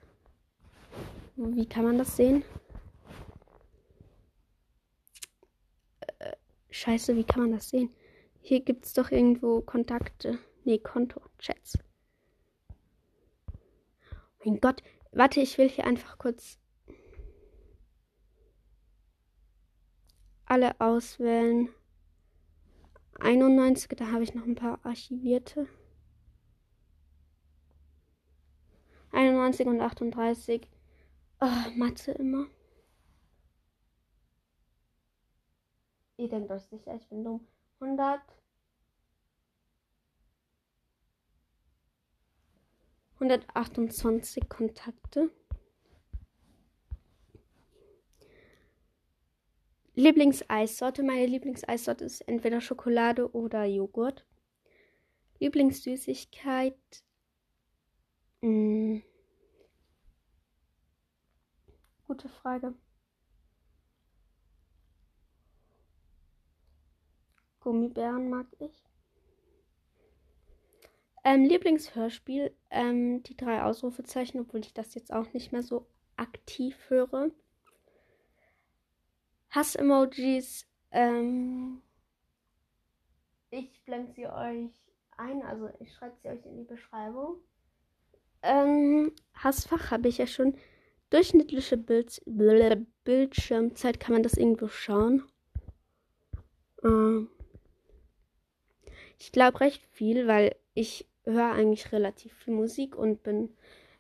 Wie 1.36 1.66
kann 1.68 1.86
man 1.86 1.98
das 1.98 2.16
sehen? 2.16 2.44
Äh, 6.20 6.34
scheiße, 6.70 7.16
wie 7.16 7.24
kann 7.24 7.42
man 7.42 7.52
das 7.54 7.70
sehen? 7.70 7.90
Hier 8.42 8.60
gibt 8.60 8.86
es 8.86 8.94
doch 8.94 9.10
irgendwo 9.10 9.62
Kontakte. 9.62 10.38
Nee, 10.66 10.78
Konto, 10.78 11.20
Chats. 11.40 11.80
Mein 14.46 14.60
Gott, 14.60 14.82
warte, 15.12 15.42
ich 15.42 15.58
will 15.58 15.70
hier 15.70 15.86
einfach 15.86 16.18
kurz 16.18 16.60
alle 20.46 20.80
auswählen. 20.80 21.70
91, 23.20 23.90
da 23.98 24.12
habe 24.12 24.24
ich 24.24 24.34
noch 24.34 24.46
ein 24.46 24.56
paar 24.56 24.80
archivierte. 24.86 25.68
91 29.12 29.68
und 29.68 29.82
38. 29.82 30.70
Oh, 31.42 31.70
Mathe 31.76 32.12
immer. 32.12 32.48
Ihr 36.18 36.30
denkt 36.30 36.52
euch 36.52 36.64
sicher, 36.64 36.96
ich 36.96 37.08
bin 37.08 37.24
dumm. 37.24 37.48
100. 37.80 38.22
128 43.20 44.48
Kontakte. 44.48 45.30
Lieblingseissorte. 49.96 51.04
Meine 51.04 51.26
Lieblingseissorte 51.26 52.06
ist 52.06 52.22
entweder 52.22 52.62
Schokolade 52.62 53.30
oder 53.34 53.66
Joghurt. 53.66 54.26
Lieblingssüßigkeit. 55.40 56.78
Hm. 58.42 59.04
Gute 62.08 62.30
Frage. 62.30 62.74
Gummibären 67.60 68.30
mag 68.30 68.48
ich. 68.60 68.89
Ähm, 71.24 71.44
Lieblingshörspiel, 71.44 72.52
ähm, 72.70 73.24
die 73.24 73.36
drei 73.36 73.64
Ausrufezeichen, 73.64 74.40
obwohl 74.40 74.62
ich 74.62 74.74
das 74.74 74.96
jetzt 74.96 75.14
auch 75.14 75.34
nicht 75.34 75.52
mehr 75.52 75.64
so 75.64 75.86
aktiv 76.16 76.78
höre. 76.90 77.32
Hass-Emojis. 79.50 80.66
Ähm, 80.92 81.82
ich 83.52 83.84
blende 83.84 84.12
sie 84.14 84.28
euch 84.28 84.72
ein, 85.18 85.42
also 85.44 85.70
ich 85.80 85.94
schreibe 85.94 86.16
sie 86.22 86.30
euch 86.30 86.46
in 86.46 86.58
die 86.58 86.64
Beschreibung. 86.64 87.38
Ähm, 88.42 89.12
Hassfach 89.34 89.92
habe 89.92 90.08
ich 90.08 90.18
ja 90.18 90.28
schon. 90.28 90.56
Durchschnittliche 91.10 91.76
Bild 91.76 92.22
Bildschirmzeit, 93.04 94.00
kann 94.00 94.14
man 94.14 94.22
das 94.22 94.34
irgendwo 94.36 94.68
schauen? 94.68 95.24
Ähm, 96.84 97.30
ich 99.18 99.32
glaube 99.32 99.60
recht 99.60 99.84
viel, 99.92 100.28
weil 100.28 100.56
ich 100.76 101.09
höre 101.26 101.52
eigentlich 101.54 101.92
relativ 101.92 102.34
viel 102.34 102.54
Musik 102.54 102.96
und 102.96 103.24
bin 103.24 103.56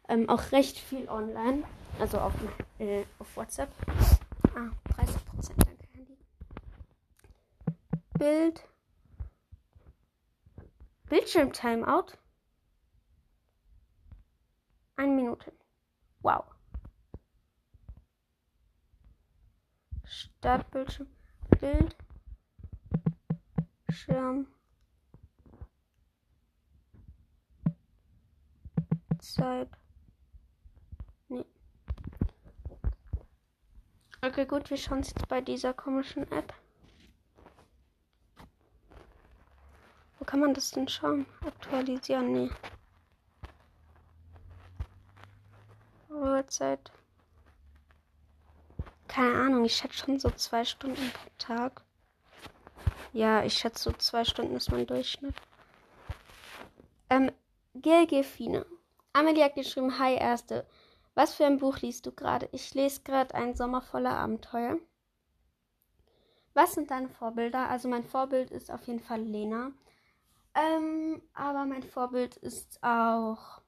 ähm, 0.08 0.28
auch 0.30 0.52
recht 0.52 0.78
viel 0.78 1.08
online, 1.08 1.64
also 2.00 2.20
auf, 2.20 2.34
äh, 2.80 3.04
auf 3.20 3.38
WhatsApp. 3.38 3.70
Ah, 4.56 4.72
30 4.96 5.26
Prozent, 5.26 5.64
danke, 5.66 5.88
Handy. 5.94 6.18
Bild. 8.18 8.64
Bildschirm-Timeout. 11.10 12.18
Eine 14.96 15.14
Minute. 15.14 15.54
Wow. 16.22 16.44
Startbildschirm. 20.04 21.08
Bild. 21.60 21.96
Schirm. 23.90 24.48
Zeit. 29.20 29.70
Nee. 31.28 31.46
Okay, 34.22 34.46
gut, 34.46 34.70
wir 34.70 34.78
schauen 34.78 35.00
es 35.00 35.10
jetzt 35.10 35.28
bei 35.28 35.42
dieser 35.42 35.74
komischen 35.74 36.30
App. 36.32 36.54
Wo 40.18 40.26
kann 40.26 40.42
man 40.42 40.54
das 40.54 40.72
denn 40.72 40.88
schauen? 40.88 41.26
Aktualisieren? 41.46 42.32
Nee. 42.34 42.50
Uhrzeit. 46.10 46.92
Keine 49.08 49.36
Ahnung, 49.36 49.66
ich 49.66 49.76
schätze 49.76 49.98
schon 49.98 50.20
so 50.20 50.30
zwei 50.32 50.66
Stunden 50.66 51.12
pro 51.12 51.30
Tag. 51.38 51.82
Ja, 53.14 53.44
ich 53.44 53.54
schätze 53.54 53.84
so 53.84 53.92
zwei 53.94 54.24
Stunden 54.24 54.56
ist 54.56 54.72
mein 54.72 54.86
Durchschnitt. 54.86 55.36
Ähm, 57.10 57.32
Gilgefine. 57.74 58.66
Amelie 59.14 59.44
hat 59.44 59.56
geschrieben, 59.56 59.98
hi 59.98 60.16
Erste. 60.16 60.68
Was 61.16 61.34
für 61.34 61.46
ein 61.46 61.58
Buch 61.58 61.80
liest 61.80 62.06
du 62.06 62.12
gerade? 62.12 62.48
Ich 62.52 62.74
lese 62.76 63.02
gerade 63.02 63.34
ein 63.34 63.56
Sommer 63.56 63.82
voller 63.82 64.16
Abenteuer. 64.16 64.78
Was 66.54 66.74
sind 66.74 66.92
deine 66.92 67.10
Vorbilder? 67.10 67.70
Also 67.70 67.88
mein 67.90 68.04
Vorbild 68.04 68.52
ist 68.52 68.72
auf 68.72 68.86
jeden 68.88 69.00
Fall 69.00 69.22
Lena. 69.22 69.72
Ähm, 70.54 71.22
aber 71.34 71.66
mein 71.66 71.84
Vorbild 71.84 72.38
ist 72.38 72.84
auch. 72.84 73.62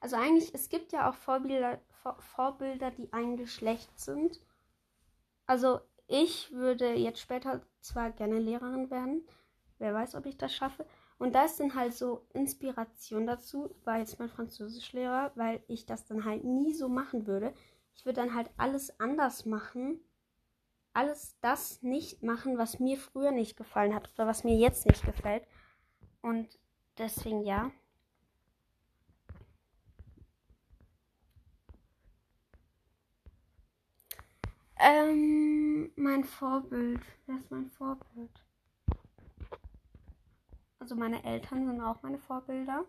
Also 0.00 0.16
eigentlich, 0.16 0.54
es 0.54 0.68
gibt 0.68 0.92
ja 0.92 1.10
auch 1.10 1.14
Vorbilder, 1.14 1.80
Vor 2.02 2.16
Vorbilder, 2.20 2.90
die 2.92 3.12
ein 3.12 3.36
Geschlecht 3.36 3.98
sind. 3.98 4.40
Also 5.46 5.80
ich 6.06 6.52
würde 6.52 6.94
jetzt 6.94 7.20
später 7.20 7.62
zwar 7.80 8.10
gerne 8.10 8.38
Lehrerin 8.38 8.90
werden. 8.90 9.26
Wer 9.82 9.94
weiß, 9.94 10.14
ob 10.14 10.26
ich 10.26 10.36
das 10.36 10.54
schaffe. 10.54 10.86
Und 11.18 11.34
da 11.34 11.44
ist 11.44 11.58
dann 11.58 11.74
halt 11.74 11.92
so 11.92 12.24
Inspiration 12.34 13.26
dazu, 13.26 13.74
war 13.82 13.98
jetzt 13.98 14.16
mein 14.20 14.28
Französischlehrer, 14.28 15.32
weil 15.34 15.60
ich 15.66 15.86
das 15.86 16.06
dann 16.06 16.24
halt 16.24 16.44
nie 16.44 16.72
so 16.72 16.88
machen 16.88 17.26
würde. 17.26 17.52
Ich 17.96 18.06
würde 18.06 18.20
dann 18.20 18.32
halt 18.32 18.48
alles 18.56 19.00
anders 19.00 19.44
machen. 19.44 19.98
Alles 20.92 21.36
das 21.40 21.82
nicht 21.82 22.22
machen, 22.22 22.58
was 22.58 22.78
mir 22.78 22.96
früher 22.96 23.32
nicht 23.32 23.56
gefallen 23.56 23.92
hat 23.92 24.08
oder 24.14 24.28
was 24.28 24.44
mir 24.44 24.54
jetzt 24.56 24.86
nicht 24.86 25.04
gefällt. 25.04 25.44
Und 26.20 26.60
deswegen 26.96 27.42
ja. 27.42 27.72
Ähm, 34.76 35.90
mein 35.96 36.22
Vorbild. 36.22 37.00
Wer 37.26 37.38
ist 37.38 37.50
mein 37.50 37.68
Vorbild? 37.68 38.30
Also 40.82 40.96
meine 40.96 41.22
Eltern 41.22 41.64
sind 41.64 41.80
auch 41.80 42.02
meine 42.02 42.18
Vorbilder. 42.18 42.84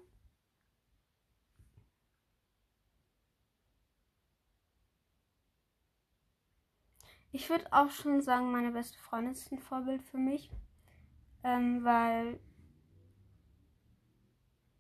Ich 7.33 7.49
würde 7.49 7.65
auch 7.73 7.89
schon 7.91 8.21
sagen, 8.21 8.49
meine 8.49 8.71
beste 8.71 8.97
Freundin 8.97 9.33
ist 9.33 9.51
ein 9.51 9.59
Vorbild 9.59 10.01
für 10.03 10.17
mich, 10.17 10.49
ähm, 11.43 11.83
weil, 11.83 12.39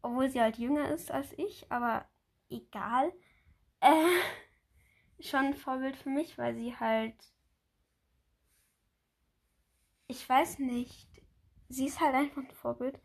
obwohl 0.03 0.29
sie 0.29 0.39
halt 0.41 0.57
jünger 0.59 0.91
ist 0.91 1.09
als 1.11 1.33
ich, 1.37 1.65
aber 1.71 2.05
egal, 2.49 3.11
äh, 3.81 3.89
schon 5.21 5.47
ein 5.47 5.55
Vorbild 5.55 5.95
für 5.97 6.09
mich, 6.09 6.37
weil 6.37 6.55
sie 6.55 6.75
halt, 6.77 7.15
ich 10.07 10.27
weiß 10.29 10.59
nicht, 10.59 11.09
sie 11.73 11.87
ist 11.87 11.99
halt 11.99 12.15
einfach 12.15 12.43
ein 12.43 12.51
Vorbild. 12.51 12.99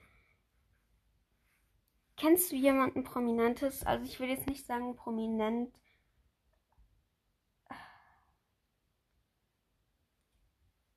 Kennst 2.16 2.52
du 2.52 2.56
jemanden 2.56 3.04
Prominentes? 3.04 3.84
Also 3.87 4.04
ich 4.04 4.18
will 4.20 4.28
jetzt 4.28 4.46
nicht 4.46 4.66
sagen 4.66 4.96
prominent. 4.96 5.72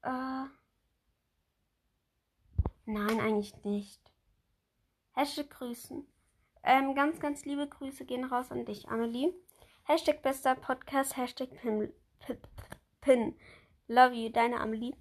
Äh, 0.03 0.45
nein, 2.85 3.19
eigentlich 3.19 3.55
nicht. 3.63 4.01
Hashtag 5.13 5.51
Grüßen. 5.51 6.07
Ähm, 6.63 6.95
ganz, 6.95 7.19
ganz 7.19 7.45
liebe 7.45 7.67
Grüße 7.67 8.05
gehen 8.05 8.23
raus 8.23 8.51
an 8.51 8.65
dich, 8.65 8.89
Amelie. 8.89 9.33
Hashtag 9.83 10.23
bester 10.23 10.55
Podcast, 10.55 11.17
Hashtag 11.17 11.49
Pin. 11.61 11.93
Pin. 13.01 13.35
Love 13.87 14.15
you, 14.15 14.29
deine 14.29 14.59
Amelie. 14.59 14.95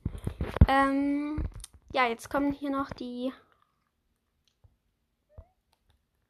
Ähm, 0.69 1.43
ja, 1.93 2.07
jetzt 2.07 2.31
kommen 2.31 2.53
hier 2.53 2.71
noch 2.71 2.91
die, 2.91 3.33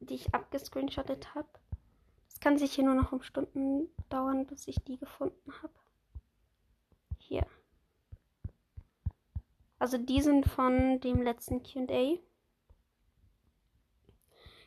die 0.01 0.15
ich 0.15 0.35
abgescreenshottet 0.35 1.35
habe. 1.35 1.49
Es 2.29 2.41
kann 2.41 2.59
sich 2.59 2.73
hier 2.73 2.85
nur 2.85 2.95
noch 2.95 3.13
um 3.13 3.23
Stunden 3.23 3.95
dauern, 4.09 4.47
bis 4.47 4.67
ich 4.67 4.83
die 4.85 4.97
gefunden 4.97 5.53
habe. 5.63 5.75
Hier. 7.19 7.47
Also 9.79 9.99
die 9.99 10.23
sind 10.23 10.47
von 10.47 11.01
dem 11.01 11.23
letzten 11.23 11.63
QA. 11.63 12.19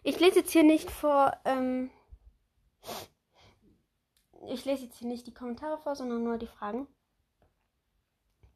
Ich 0.04 0.20
lese 0.20 0.40
jetzt 0.40 0.52
hier 0.52 0.64
nicht 0.64 0.92
vor, 0.92 1.36
ähm, 1.46 1.90
ich 4.48 4.66
lese 4.66 4.86
jetzt 4.86 4.98
hier 4.98 5.08
nicht 5.08 5.26
die 5.26 5.34
Kommentare 5.34 5.78
vor, 5.80 5.96
sondern 5.96 6.24
nur 6.24 6.38
die 6.38 6.48
Fragen. 6.48 6.88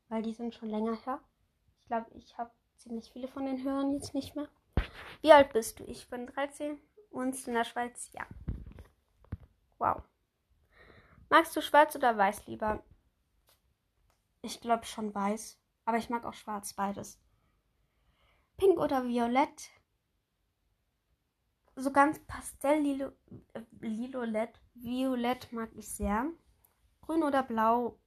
Weil 0.10 0.22
die 0.22 0.34
sind 0.34 0.54
schon 0.54 0.70
länger 0.70 0.96
her 1.06 1.20
glaube, 1.88 2.08
ich 2.16 2.38
habe 2.38 2.52
ziemlich 2.76 3.12
viele 3.12 3.28
von 3.28 3.46
den 3.46 3.64
Hörern 3.64 3.94
jetzt 3.94 4.14
nicht 4.14 4.36
mehr. 4.36 4.48
Wie 5.22 5.32
alt 5.32 5.54
bist 5.54 5.80
du? 5.80 5.84
Ich 5.86 6.10
bin 6.10 6.28
13 6.28 6.80
und 7.10 7.48
in 7.48 7.54
der 7.54 7.64
Schweiz, 7.64 8.10
ja. 8.14 8.26
Wow. 9.78 10.04
Magst 11.30 11.56
du 11.56 11.62
schwarz 11.62 11.96
oder 11.96 12.18
weiß 12.18 12.48
lieber? 12.48 12.84
Ich 14.42 14.62
glaube 14.62 14.86
schon 14.86 15.14
weiß, 15.14 15.60
aber 15.86 15.98
ich 15.98 16.10
mag 16.10 16.26
auch 16.26 16.34
schwarz, 16.34 16.74
beides. 16.74 17.20
Pink 18.58 18.80
oder 18.80 19.06
violett? 19.06 19.70
So 21.76 21.92
ganz 21.92 22.20
pastell 22.26 23.14
äh, 23.54 23.62
lilolett, 23.82 24.60
violett 24.74 25.52
mag 25.52 25.70
ich 25.76 25.90
sehr. 25.90 26.32
Grün 27.02 27.24
oder 27.24 27.44
blau? 27.44 28.00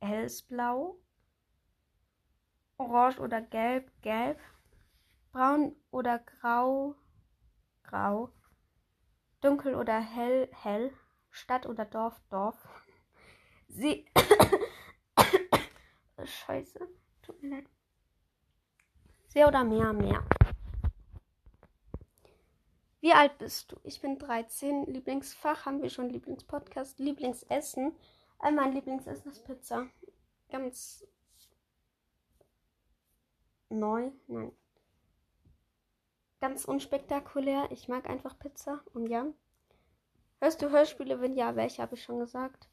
Helles 0.00 0.42
Blau 0.42 0.98
orange 2.80 3.20
oder 3.20 3.42
gelb, 3.42 3.90
gelb, 4.02 4.40
braun 5.32 5.76
oder 5.90 6.18
grau, 6.18 6.94
grau, 7.84 8.30
dunkel 9.40 9.74
oder 9.74 10.00
hell, 10.00 10.48
hell, 10.62 10.92
Stadt 11.30 11.66
oder 11.66 11.84
Dorf, 11.84 12.20
Dorf. 12.30 12.56
Sie. 13.68 14.06
Scheiße, 16.24 16.88
tut 17.22 17.42
mir 17.42 17.56
leid. 17.56 17.66
See 19.28 19.44
oder 19.44 19.62
Meer, 19.62 19.92
Meer. 19.92 20.24
Wie 23.00 23.12
alt 23.12 23.38
bist 23.38 23.72
du? 23.72 23.76
Ich 23.84 24.00
bin 24.00 24.18
13. 24.18 24.86
Lieblingsfach 24.86 25.64
haben 25.64 25.80
wir 25.80 25.88
schon. 25.88 26.10
Lieblingspodcast. 26.10 26.98
Lieblingsessen. 26.98 27.96
Äh, 28.42 28.50
mein 28.50 28.74
Lieblingsessen 28.74 29.30
ist 29.30 29.46
Pizza. 29.46 29.86
Ganz 30.50 31.06
neu. 33.70 34.10
Nein. 34.26 34.52
Ganz 36.40 36.64
unspektakulär. 36.64 37.70
Ich 37.70 37.88
mag 37.88 38.08
einfach 38.08 38.38
Pizza. 38.38 38.80
Und 38.92 39.06
ja. 39.06 39.26
Hörst 40.40 40.62
du 40.62 40.70
Hörspiele? 40.70 41.20
Wenn 41.20 41.34
ja, 41.34 41.56
welche 41.56 41.82
habe 41.82 41.94
ich 41.94 42.02
schon 42.02 42.18
gesagt? 42.18 42.68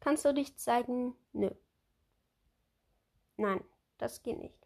Kannst 0.00 0.24
du 0.24 0.32
dich 0.32 0.56
zeigen? 0.56 1.14
Nö. 1.32 1.50
Nein, 3.36 3.62
das 3.98 4.22
geht 4.22 4.38
nicht. 4.38 4.58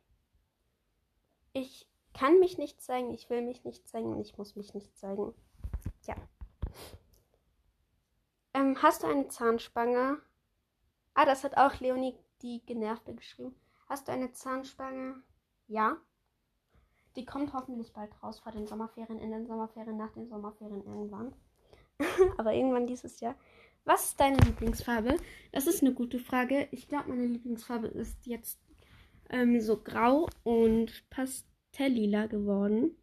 Ich 1.52 1.88
kann 2.14 2.38
mich 2.38 2.58
nicht 2.58 2.80
zeigen, 2.82 3.12
ich 3.12 3.28
will 3.28 3.42
mich 3.42 3.64
nicht 3.64 3.88
zeigen 3.88 4.12
und 4.12 4.20
ich 4.20 4.38
muss 4.38 4.56
mich 4.56 4.72
nicht 4.74 4.96
zeigen. 4.96 5.34
Ja. 6.06 6.14
Ähm, 8.54 8.80
hast 8.82 9.02
du 9.02 9.06
eine 9.06 9.28
Zahnspange? 9.28 10.20
Ah, 11.14 11.24
das 11.24 11.44
hat 11.44 11.56
auch 11.56 11.80
Leonie 11.80 12.16
die 12.42 12.62
Genervte 12.66 13.14
geschrieben. 13.14 13.54
Hast 13.88 14.08
du 14.08 14.12
eine 14.12 14.32
Zahnspange? 14.32 15.22
Ja. 15.68 15.96
Die 17.16 17.24
kommt 17.24 17.52
hoffentlich 17.52 17.92
bald 17.92 18.10
raus 18.22 18.40
vor 18.40 18.52
den 18.52 18.66
Sommerferien, 18.66 19.18
in 19.18 19.30
den 19.30 19.46
Sommerferien, 19.46 19.96
nach 19.96 20.12
den 20.12 20.28
Sommerferien 20.28 20.84
irgendwann. 20.84 21.34
Aber 22.38 22.54
irgendwann 22.54 22.86
dieses 22.86 23.20
Jahr. 23.20 23.36
Was 23.84 24.10
ist 24.10 24.20
deine 24.20 24.38
Lieblingsfarbe? 24.38 25.16
Das 25.50 25.66
ist 25.66 25.82
eine 25.82 25.92
gute 25.92 26.18
Frage. 26.18 26.68
Ich 26.70 26.88
glaube, 26.88 27.10
meine 27.10 27.26
Lieblingsfarbe 27.26 27.88
ist 27.88 28.26
jetzt 28.26 28.60
ähm, 29.28 29.60
so 29.60 29.76
grau 29.76 30.28
und 30.44 31.04
pastellila 31.10 32.26
geworden. 32.26 32.96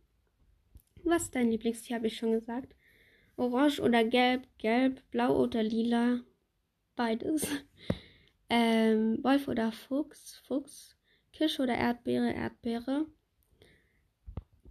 Was 1.03 1.23
ist 1.23 1.35
dein 1.35 1.51
Lieblingstier, 1.51 1.97
habe 1.97 2.07
ich 2.07 2.17
schon 2.17 2.31
gesagt. 2.31 2.75
Orange 3.35 3.81
oder 3.81 4.03
gelb, 4.03 4.47
gelb, 4.57 5.01
blau 5.11 5.37
oder 5.37 5.63
lila. 5.63 6.19
Beides. 6.95 7.47
Ähm, 8.49 9.23
Wolf 9.23 9.47
oder 9.47 9.71
Fuchs, 9.71 10.41
Fuchs. 10.47 10.95
Kirsche 11.31 11.63
oder 11.63 11.75
Erdbeere, 11.75 12.33
Erdbeere. 12.33 13.05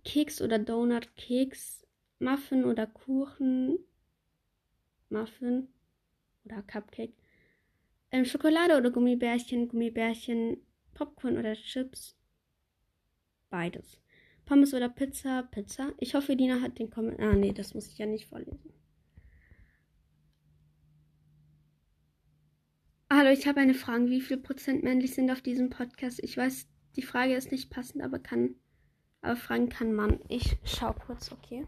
Keks 0.04 0.42
oder 0.42 0.58
Donut, 0.58 1.14
Keks. 1.16 1.86
Muffin 2.18 2.64
oder 2.64 2.86
Kuchen. 2.86 3.78
Muffin 5.08 5.68
oder 6.44 6.62
Cupcake. 6.62 7.14
Ähm, 8.10 8.24
Schokolade 8.24 8.76
oder 8.76 8.90
Gummibärchen, 8.90 9.68
Gummibärchen, 9.68 10.58
Popcorn 10.94 11.38
oder 11.38 11.54
Chips. 11.54 12.16
Beides. 13.50 14.00
Pommes 14.44 14.72
oder 14.72 14.88
Pizza, 14.88 15.42
Pizza. 15.42 15.92
Ich 15.98 16.14
hoffe, 16.14 16.34
Dina 16.34 16.60
hat 16.60 16.78
den 16.78 16.90
Kommentar. 16.90 17.30
Ah, 17.30 17.36
nee, 17.36 17.52
das 17.52 17.74
muss 17.74 17.86
ich 17.88 17.98
ja 17.98 18.06
nicht 18.06 18.26
vorlesen. 18.26 18.72
Hallo, 23.10 23.30
ich 23.30 23.46
habe 23.48 23.60
eine 23.60 23.72
Frage. 23.72 24.10
Wie 24.10 24.20
viel 24.20 24.36
Prozent 24.36 24.82
männlich 24.82 25.14
sind 25.14 25.30
auf 25.30 25.40
diesem 25.40 25.70
Podcast? 25.70 26.22
Ich 26.22 26.36
weiß, 26.36 26.68
die 26.94 27.00
Frage 27.00 27.34
ist 27.36 27.50
nicht 27.50 27.70
passend, 27.70 28.04
aber 28.04 28.18
kann. 28.18 28.54
Aber 29.22 29.34
fragen 29.34 29.70
kann 29.70 29.94
man. 29.94 30.20
Ich 30.28 30.58
schau 30.62 30.92
kurz, 30.92 31.32
okay. 31.32 31.66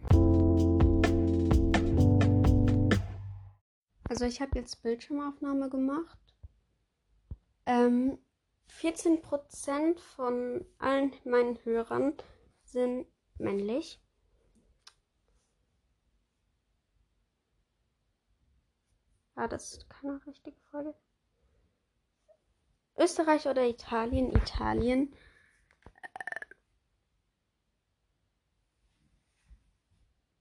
Also 4.07 4.26
ich 4.26 4.42
habe 4.42 4.59
jetzt 4.59 4.83
Bildschirmaufnahme 4.83 5.70
gemacht. 5.70 6.18
Ähm, 7.64 8.18
14% 8.79 9.98
von 9.98 10.66
allen 10.76 11.14
meinen 11.24 11.59
Hörern 11.64 12.12
sind 12.64 13.07
männlich. 13.38 13.98
Ja, 19.38 19.48
das 19.48 19.72
ist 19.72 19.88
keine 19.88 20.20
richtige 20.26 20.61
Frage. 20.70 20.94
Österreich 23.01 23.49
oder 23.49 23.67
Italien? 23.67 24.31
Italien. 24.31 25.13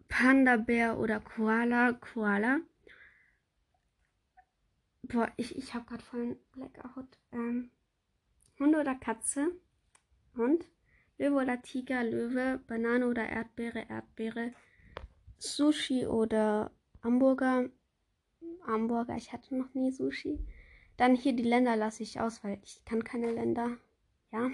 Panda-Bär 0.10 1.00
oder 1.00 1.22
Koala? 1.22 1.94
Koala. 1.94 2.60
Boah, 5.04 5.32
ich, 5.38 5.58
ich 5.58 5.74
habe 5.74 5.86
gerade 5.86 6.04
voll 6.04 6.22
einen 6.22 6.38
Blackout. 6.52 7.18
Ähm, 7.32 7.72
Hunde 8.60 8.80
oder 8.82 8.96
Katze? 8.96 9.52
Hund. 10.36 10.68
Löwe 11.18 11.36
oder 11.36 11.62
Tiger? 11.62 12.04
Löwe. 12.04 12.60
Banane 12.68 13.08
oder 13.08 13.28
Erdbeere? 13.30 13.86
Erdbeere. 13.88 14.54
Sushi 15.38 16.06
oder 16.06 16.72
Hamburger? 17.02 17.70
Hamburger. 18.68 19.16
Ich 19.16 19.32
hatte 19.32 19.56
noch 19.56 19.74
nie 19.74 19.92
Sushi. 19.92 20.46
Dann 21.00 21.16
hier 21.16 21.32
die 21.32 21.44
Länder 21.44 21.78
lasse 21.78 22.04
ich 22.04 22.20
aus, 22.20 22.44
weil 22.44 22.60
ich 22.62 22.84
kann 22.84 23.06
keine 23.06 23.32
Länder. 23.32 23.78
Ja. 24.34 24.52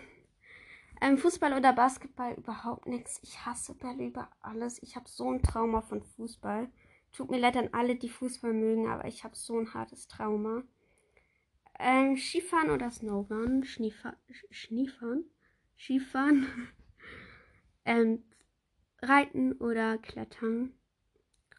Ähm, 1.02 1.18
Fußball 1.18 1.54
oder 1.54 1.74
Basketball 1.74 2.36
überhaupt 2.36 2.86
nichts. 2.86 3.20
Ich 3.24 3.44
hasse 3.48 3.74
Bälle 3.74 4.06
über 4.06 4.30
alles. 4.42 4.80
Ich 4.84 4.96
habe 4.96 5.10
so 5.10 5.32
ein 5.32 5.42
Trauma 5.42 5.82
von 5.82 6.04
Fußball. 6.04 6.70
Tut 7.14 7.32
mir 7.32 7.40
leid 7.40 7.58
an 7.58 7.70
alle, 7.74 7.96
die 7.96 8.10
Fußball 8.10 8.54
mögen, 8.54 8.88
aber 8.88 9.08
ich 9.08 9.24
habe 9.24 9.36
so 9.36 9.58
ein 9.58 9.74
hartes 9.74 10.08
Trauma. 10.08 10.62
Ähm, 11.80 12.16
Skifahren 12.16 12.70
oder 12.70 12.92
Snowrun? 12.92 13.64
Schneefa 13.64 14.16
Schneefahren? 14.52 15.26
Skifahren? 15.80 16.46
ähm, 17.86 18.24
Reiten 19.02 19.54
oder 19.54 19.98
Klettern? 19.98 20.74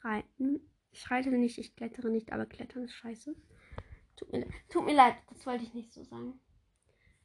Reiten. 0.02 0.60
Ich 0.92 1.10
reite 1.10 1.30
nicht, 1.30 1.58
ich 1.58 1.74
klettere 1.74 2.08
nicht, 2.08 2.32
aber 2.32 2.46
Klettern 2.46 2.84
ist 2.84 2.94
scheiße. 2.94 3.34
Tut 4.16 4.32
mir, 4.32 4.46
tut 4.68 4.84
mir 4.84 4.94
leid, 4.94 5.16
das 5.28 5.46
wollte 5.46 5.64
ich 5.64 5.74
nicht 5.74 5.92
so 5.92 6.02
sagen. 6.02 6.40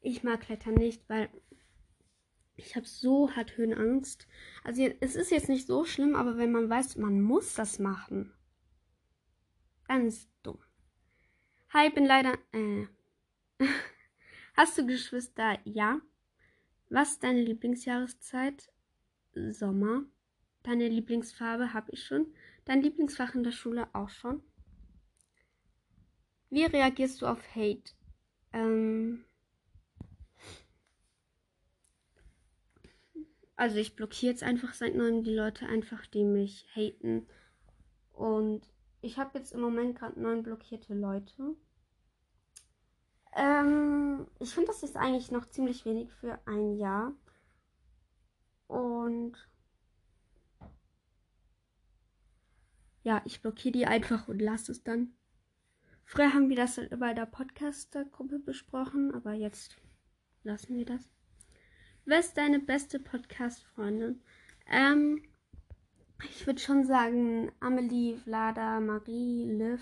Ich 0.00 0.22
mag 0.22 0.40
Klettern 0.42 0.74
nicht, 0.74 1.08
weil 1.08 1.30
ich 2.56 2.76
habe 2.76 2.86
so 2.86 3.34
hart 3.34 3.56
Höhenangst. 3.56 4.26
Also 4.62 4.82
es 5.00 5.16
ist 5.16 5.30
jetzt 5.30 5.48
nicht 5.48 5.66
so 5.66 5.84
schlimm, 5.84 6.14
aber 6.14 6.36
wenn 6.36 6.52
man 6.52 6.68
weiß, 6.68 6.96
man 6.96 7.20
muss 7.20 7.54
das 7.54 7.78
machen, 7.78 8.32
dann 9.88 10.06
ist 10.06 10.28
dumm. 10.42 10.58
Hi, 11.70 11.90
bin 11.90 12.04
leider. 12.04 12.38
Äh. 12.52 12.86
Hast 14.54 14.76
du 14.76 14.86
Geschwister? 14.86 15.58
Ja. 15.64 16.00
Was 16.90 17.12
ist 17.12 17.22
deine 17.22 17.42
Lieblingsjahreszeit? 17.42 18.70
Sommer. 19.34 20.04
Deine 20.62 20.88
Lieblingsfarbe 20.88 21.72
habe 21.72 21.90
ich 21.92 22.04
schon. 22.04 22.26
Dein 22.64 22.82
Lieblingsfach 22.82 23.34
in 23.34 23.42
der 23.42 23.52
Schule 23.52 23.88
auch 23.94 24.10
schon. 24.10 24.42
Wie 26.52 26.66
reagierst 26.66 27.22
du 27.22 27.26
auf 27.26 27.42
Hate? 27.56 27.94
Ähm, 28.52 29.24
also 33.56 33.78
ich 33.78 33.96
blockiere 33.96 34.32
jetzt 34.32 34.42
einfach 34.42 34.74
seit 34.74 34.94
neuem 34.94 35.24
die 35.24 35.34
Leute 35.34 35.64
einfach, 35.66 36.04
die 36.04 36.24
mich 36.24 36.66
haten. 36.76 37.26
Und 38.12 38.60
ich 39.00 39.16
habe 39.16 39.38
jetzt 39.38 39.52
im 39.52 39.62
Moment 39.62 39.98
gerade 39.98 40.20
neun 40.20 40.42
blockierte 40.42 40.92
Leute. 40.92 41.56
Ähm, 43.34 44.26
ich 44.38 44.52
finde, 44.52 44.66
das 44.66 44.82
ist 44.82 44.98
eigentlich 44.98 45.30
noch 45.30 45.48
ziemlich 45.48 45.86
wenig 45.86 46.12
für 46.12 46.38
ein 46.44 46.76
Jahr. 46.76 47.14
Und 48.66 49.38
ja, 53.04 53.22
ich 53.24 53.40
blockiere 53.40 53.72
die 53.72 53.86
einfach 53.86 54.28
und 54.28 54.38
lasse 54.42 54.70
es 54.70 54.84
dann. 54.84 55.14
Früher 56.12 56.34
haben 56.34 56.50
wir 56.50 56.56
das 56.56 56.78
bei 56.98 57.14
der 57.14 57.24
Podcast-Gruppe 57.24 58.38
besprochen, 58.38 59.14
aber 59.14 59.32
jetzt 59.32 59.78
lassen 60.42 60.76
wir 60.76 60.84
das. 60.84 61.08
Wer 62.04 62.20
ist 62.20 62.36
deine 62.36 62.58
beste 62.58 63.00
Podcast-Freundin? 63.00 64.20
Ähm, 64.66 65.22
ich 66.22 66.46
würde 66.46 66.60
schon 66.60 66.84
sagen 66.84 67.50
Amelie, 67.60 68.18
Vlada, 68.18 68.78
Marie, 68.80 69.46
Liv. 69.56 69.80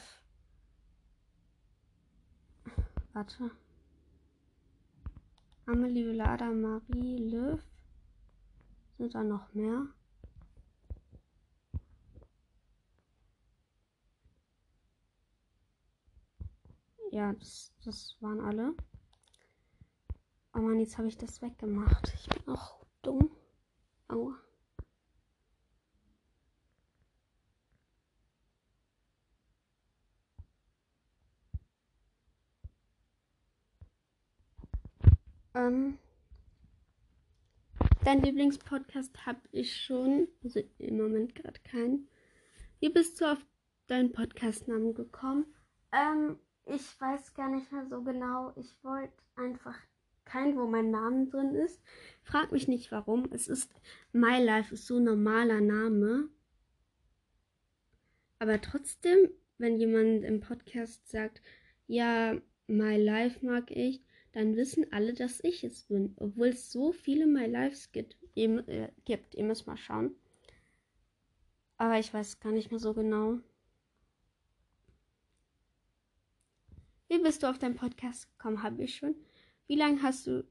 Warte. 3.12 3.50
Amelie, 5.66 6.12
Vlada, 6.12 6.52
Marie, 6.52 7.16
Liv. 7.16 7.60
Sind 8.98 9.16
da 9.16 9.24
noch 9.24 9.52
mehr? 9.52 9.88
Ja, 17.12 17.33
das, 17.33 17.73
das 17.85 18.16
waren 18.20 18.40
alle. 18.40 18.73
Oh 20.55 20.59
Mann, 20.61 20.79
jetzt 20.79 20.96
habe 20.96 21.09
ich 21.09 21.16
das 21.16 21.42
weggemacht. 21.42 22.12
Ich 22.14 22.29
bin 22.29 22.55
auch 22.55 22.85
dumm. 23.03 23.31
Aua. 24.07 24.37
Ähm, 35.55 35.99
dein 38.05 38.23
Lieblingspodcast 38.23 39.27
habe 39.27 39.40
ich 39.51 39.77
schon. 39.77 40.29
Also 40.44 40.61
im 40.79 40.96
Moment 40.96 41.35
gerade 41.35 41.59
keinen. 41.64 42.09
Wie 42.79 42.88
bist 42.88 43.20
du 43.20 43.33
auf 43.33 43.38
deinen 43.88 44.12
Podcastnamen 44.12 44.94
gekommen? 44.94 45.46
Ähm, 45.92 46.38
ich 46.74 47.00
weiß 47.00 47.35
gar 47.35 47.50
nicht 47.50 47.70
mehr 47.72 47.87
so 47.87 48.02
genau. 48.02 48.52
Ich 48.56 48.72
wollte 48.83 49.12
einfach 49.37 49.76
keinen, 50.24 50.56
wo 50.56 50.66
mein 50.66 50.90
Name 50.90 51.26
drin 51.26 51.54
ist. 51.54 51.80
Frag 52.22 52.52
mich 52.52 52.68
nicht 52.68 52.92
warum. 52.92 53.28
Es 53.33 53.48
ist 53.48 53.72
My 54.12 54.42
Life 54.42 54.74
ist 54.74 54.87
so 54.87 54.98
ein 54.98 55.04
normaler 55.04 55.61
Name. 55.61 56.28
Aber 58.38 58.61
trotzdem, 58.61 59.30
wenn 59.59 59.78
jemand 59.78 60.24
im 60.24 60.40
Podcast 60.40 61.09
sagt, 61.11 61.42
ja, 61.87 62.40
My 62.68 62.96
Life 62.96 63.44
mag 63.44 63.70
ich, 63.70 64.02
dann 64.33 64.56
wissen 64.56 64.92
alle, 64.92 65.12
dass 65.12 65.42
ich 65.42 65.64
es 65.64 65.85
bin. 65.85 66.14
Obwohl 66.16 66.48
es 66.48 66.70
so 66.70 66.92
viele 66.92 67.26
My 67.26 67.46
Lives 67.46 67.90
gibt. 67.92 68.16
Ihr, 68.35 68.68
äh, 68.68 68.88
gibt. 69.04 69.35
Ihr 69.35 69.44
müsst 69.44 69.66
mal 69.66 69.76
schauen. 69.76 70.14
Aber 71.76 71.98
ich 71.98 72.14
weiß 72.14 72.40
gar 72.40 72.52
nicht 72.52 72.70
mehr 72.70 72.78
so 72.78 72.94
genau. 72.94 73.40
Wie 77.11 77.18
bist 77.18 77.42
du 77.42 77.51
auf 77.51 77.59
deinen 77.59 77.75
Podcast 77.75 78.31
gekommen? 78.31 78.62
Habe 78.62 78.85
ich 78.85 78.94
schon. 78.94 79.16
Wie 79.66 79.75
lange 79.75 80.01
hast 80.01 80.29
du 80.29 80.46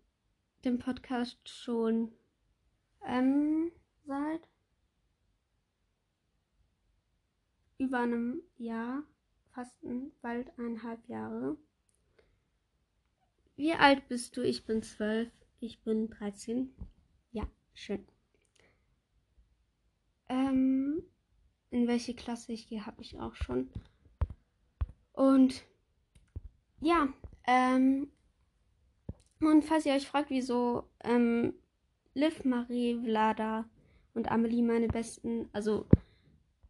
den 0.66 0.78
Podcast 0.78 1.40
schon 1.48 2.12
ähm, 3.06 3.72
seit? 4.04 4.42
Über 7.78 8.00
einem 8.00 8.42
Jahr, 8.58 9.04
fast 9.54 9.82
ein, 9.86 10.12
bald 10.22 10.50
eineinhalb 10.60 11.08
Jahre. 11.08 11.56
Wie 13.56 13.72
alt 13.72 14.10
bist 14.10 14.36
du? 14.36 14.42
Ich 14.42 14.66
bin 14.66 14.84
zwölf. 14.84 15.32
Ich 15.62 15.82
bin 15.84 16.10
13. 16.10 16.76
Ja, 17.32 17.48
schön. 17.74 18.06
Ähm, 20.28 21.04
in 21.70 21.88
welche 21.88 22.16
Klasse 22.16 22.52
ich 22.52 22.68
gehe, 22.68 22.86
habe 22.86 23.02
ich 23.02 23.18
auch 23.18 23.36
schon. 23.36 23.72
Und 25.14 25.64
ja, 26.82 27.08
ähm, 27.48 28.12
und 29.42 29.64
falls 29.64 29.86
ihr 29.86 29.94
euch 29.94 30.08
fragt, 30.08 30.30
wieso 30.30 30.84
ähm, 31.04 31.54
Liv, 32.14 32.44
Marie, 32.44 33.00
Vlada 33.04 33.70
und 34.14 34.32
Amelie 34.32 34.62
meine 34.62 34.88
besten, 34.88 35.50
also 35.54 35.86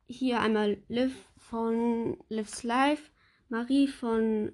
hier 0.06 0.40
einmal 0.40 0.78
Liv 0.88 1.14
von 1.38 2.18
Liv's 2.30 2.64
Life, 2.64 3.12
Marie 3.50 3.88
von 3.88 4.52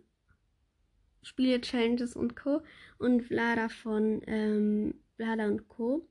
Spiele, 1.22 1.60
Challenges 1.60 2.16
und 2.16 2.36
Co. 2.36 2.62
und 3.00 3.24
Vlada 3.24 3.68
von 3.68 4.22
ähm, 4.28 4.94
Vlada 5.16 5.48
und 5.48 5.68
Co. 5.68 6.08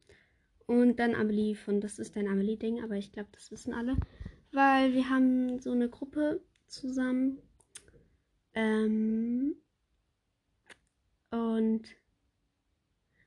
Und 0.66 0.98
dann 0.98 1.14
Amelie 1.14 1.54
von 1.54 1.80
Das 1.80 1.98
ist 1.98 2.16
dein 2.16 2.26
Amelie-Ding, 2.26 2.82
aber 2.82 2.96
ich 2.96 3.12
glaube, 3.12 3.28
das 3.32 3.50
wissen 3.50 3.74
alle. 3.74 3.96
Weil 4.50 4.94
wir 4.94 5.08
haben 5.08 5.60
so 5.60 5.72
eine 5.72 5.88
Gruppe 5.88 6.40
zusammen. 6.66 7.38
Ähm, 8.54 9.56
und 11.30 11.82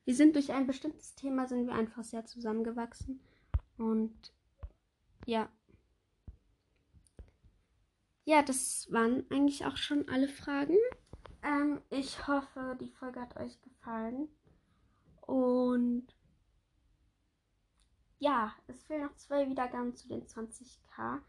wir 0.06 0.16
sind 0.16 0.36
durch 0.36 0.54
ein 0.54 0.68
bestimmtes 0.68 1.16
Thema 1.16 1.48
sind 1.48 1.68
wir 1.68 1.74
einfach 1.74 2.04
sehr 2.04 2.26
zusammengewachsen. 2.26 3.20
Und 3.78 4.34
ja. 5.26 5.50
Ja, 8.24 8.42
das 8.42 8.88
waren 8.92 9.26
eigentlich 9.30 9.66
auch 9.66 9.78
schon 9.78 10.08
alle 10.10 10.30
Fragen. 10.30 10.78
Ähm, 11.44 11.82
ich 11.90 12.28
hoffe, 12.28 12.78
die 12.80 12.90
Folge 12.90 13.20
hat 13.20 13.38
euch 13.38 13.62
gefallen. 13.62 14.30
Und 15.22 16.08
ja, 18.20 18.56
es 18.68 18.84
fehlen 18.84 19.04
noch 19.04 19.16
zwei 19.16 19.50
Wiedergaben 19.50 19.96
zu 19.96 20.08
den 20.08 20.26
20k. 20.26 21.20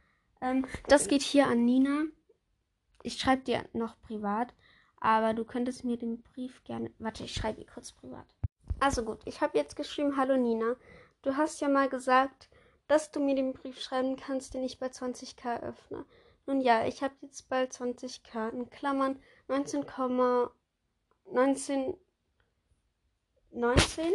Ähm, 0.41 0.67
das 0.87 1.09
geht 1.09 1.23
hier 1.23 1.49
an 1.49 1.65
Nina. 1.65 2.05
Ich 3.03 3.19
schreibe 3.19 3.43
dir 3.43 3.65
noch 3.73 4.01
privat, 4.01 4.55
aber 5.01 5.35
du 5.35 5.45
könntest 5.45 5.85
mir 5.85 5.97
den 5.97 6.23
Brief 6.23 6.63
gerne. 6.65 6.93
Warte, 6.99 7.25
ich 7.25 7.35
schreibe 7.35 7.61
ihr 7.61 7.67
kurz 7.67 7.93
privat. 7.93 8.27
Also 8.81 9.05
gut, 9.05 9.21
ich 9.25 9.41
habe 9.41 9.59
jetzt 9.59 9.77
geschrieben, 9.77 10.17
hallo 10.17 10.37
Nina. 10.37 10.77
Du 11.23 11.37
hast 11.37 11.61
ja 11.61 11.69
mal 11.69 11.89
gesagt, 11.89 12.49
dass 12.87 13.11
du 13.11 13.21
mir 13.21 13.35
den 13.35 13.53
Brief 13.53 13.81
schreiben 13.81 14.17
kannst, 14.17 14.55
den 14.55 14.65
ich 14.65 14.79
bei 14.79 14.87
20k 14.87 15.63
öffne. 15.63 16.05
Nun 16.47 16.61
ja, 16.61 16.87
ich 16.87 17.03
habe 17.03 17.15
jetzt 17.21 17.49
bald 17.49 17.73
20k 17.73 18.51
in 18.51 18.71
Klammern 18.71 19.21
19,19 19.49 20.51
19, 21.31 21.95
19 23.51 24.13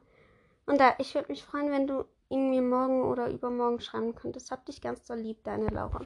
Und 0.66 0.80
da, 0.80 0.94
ich 0.98 1.14
würde 1.14 1.30
mich 1.30 1.44
freuen, 1.44 1.70
wenn 1.70 1.86
du 1.86 2.06
ihn 2.30 2.48
mir 2.50 2.62
morgen 2.62 3.02
oder 3.02 3.30
übermorgen 3.30 3.80
schreiben 3.80 4.14
könntest. 4.14 4.50
Hab 4.50 4.64
dich 4.66 4.80
ganz 4.80 5.06
so 5.06 5.14
lieb, 5.14 5.44
deine 5.44 5.68
Laura. 5.68 6.00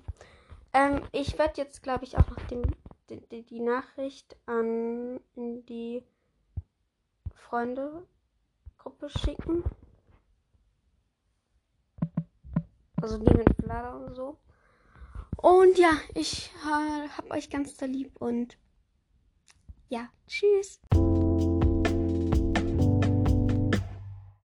Ähm, 0.72 1.02
ich 1.12 1.38
werde 1.38 1.54
jetzt, 1.56 1.82
glaube 1.82 2.04
ich, 2.04 2.18
auch 2.18 2.28
noch 2.28 2.40
dem, 2.48 2.62
die, 3.08 3.44
die 3.44 3.60
Nachricht 3.60 4.36
an 4.46 5.20
die 5.36 6.02
Freunde-Gruppe 7.34 9.08
schicken. 9.08 9.62
Also 13.00 13.18
die 13.18 13.32
mit 13.32 13.48
Vlada 13.62 13.94
und 13.94 14.14
so. 14.14 14.36
Und 15.36 15.78
ja, 15.78 15.92
ich 16.14 16.50
äh, 16.64 17.08
hab 17.16 17.30
euch 17.30 17.48
ganz 17.48 17.78
so 17.78 17.86
lieb 17.86 18.20
und 18.20 18.58
ja, 19.88 20.08
tschüss. 20.26 20.80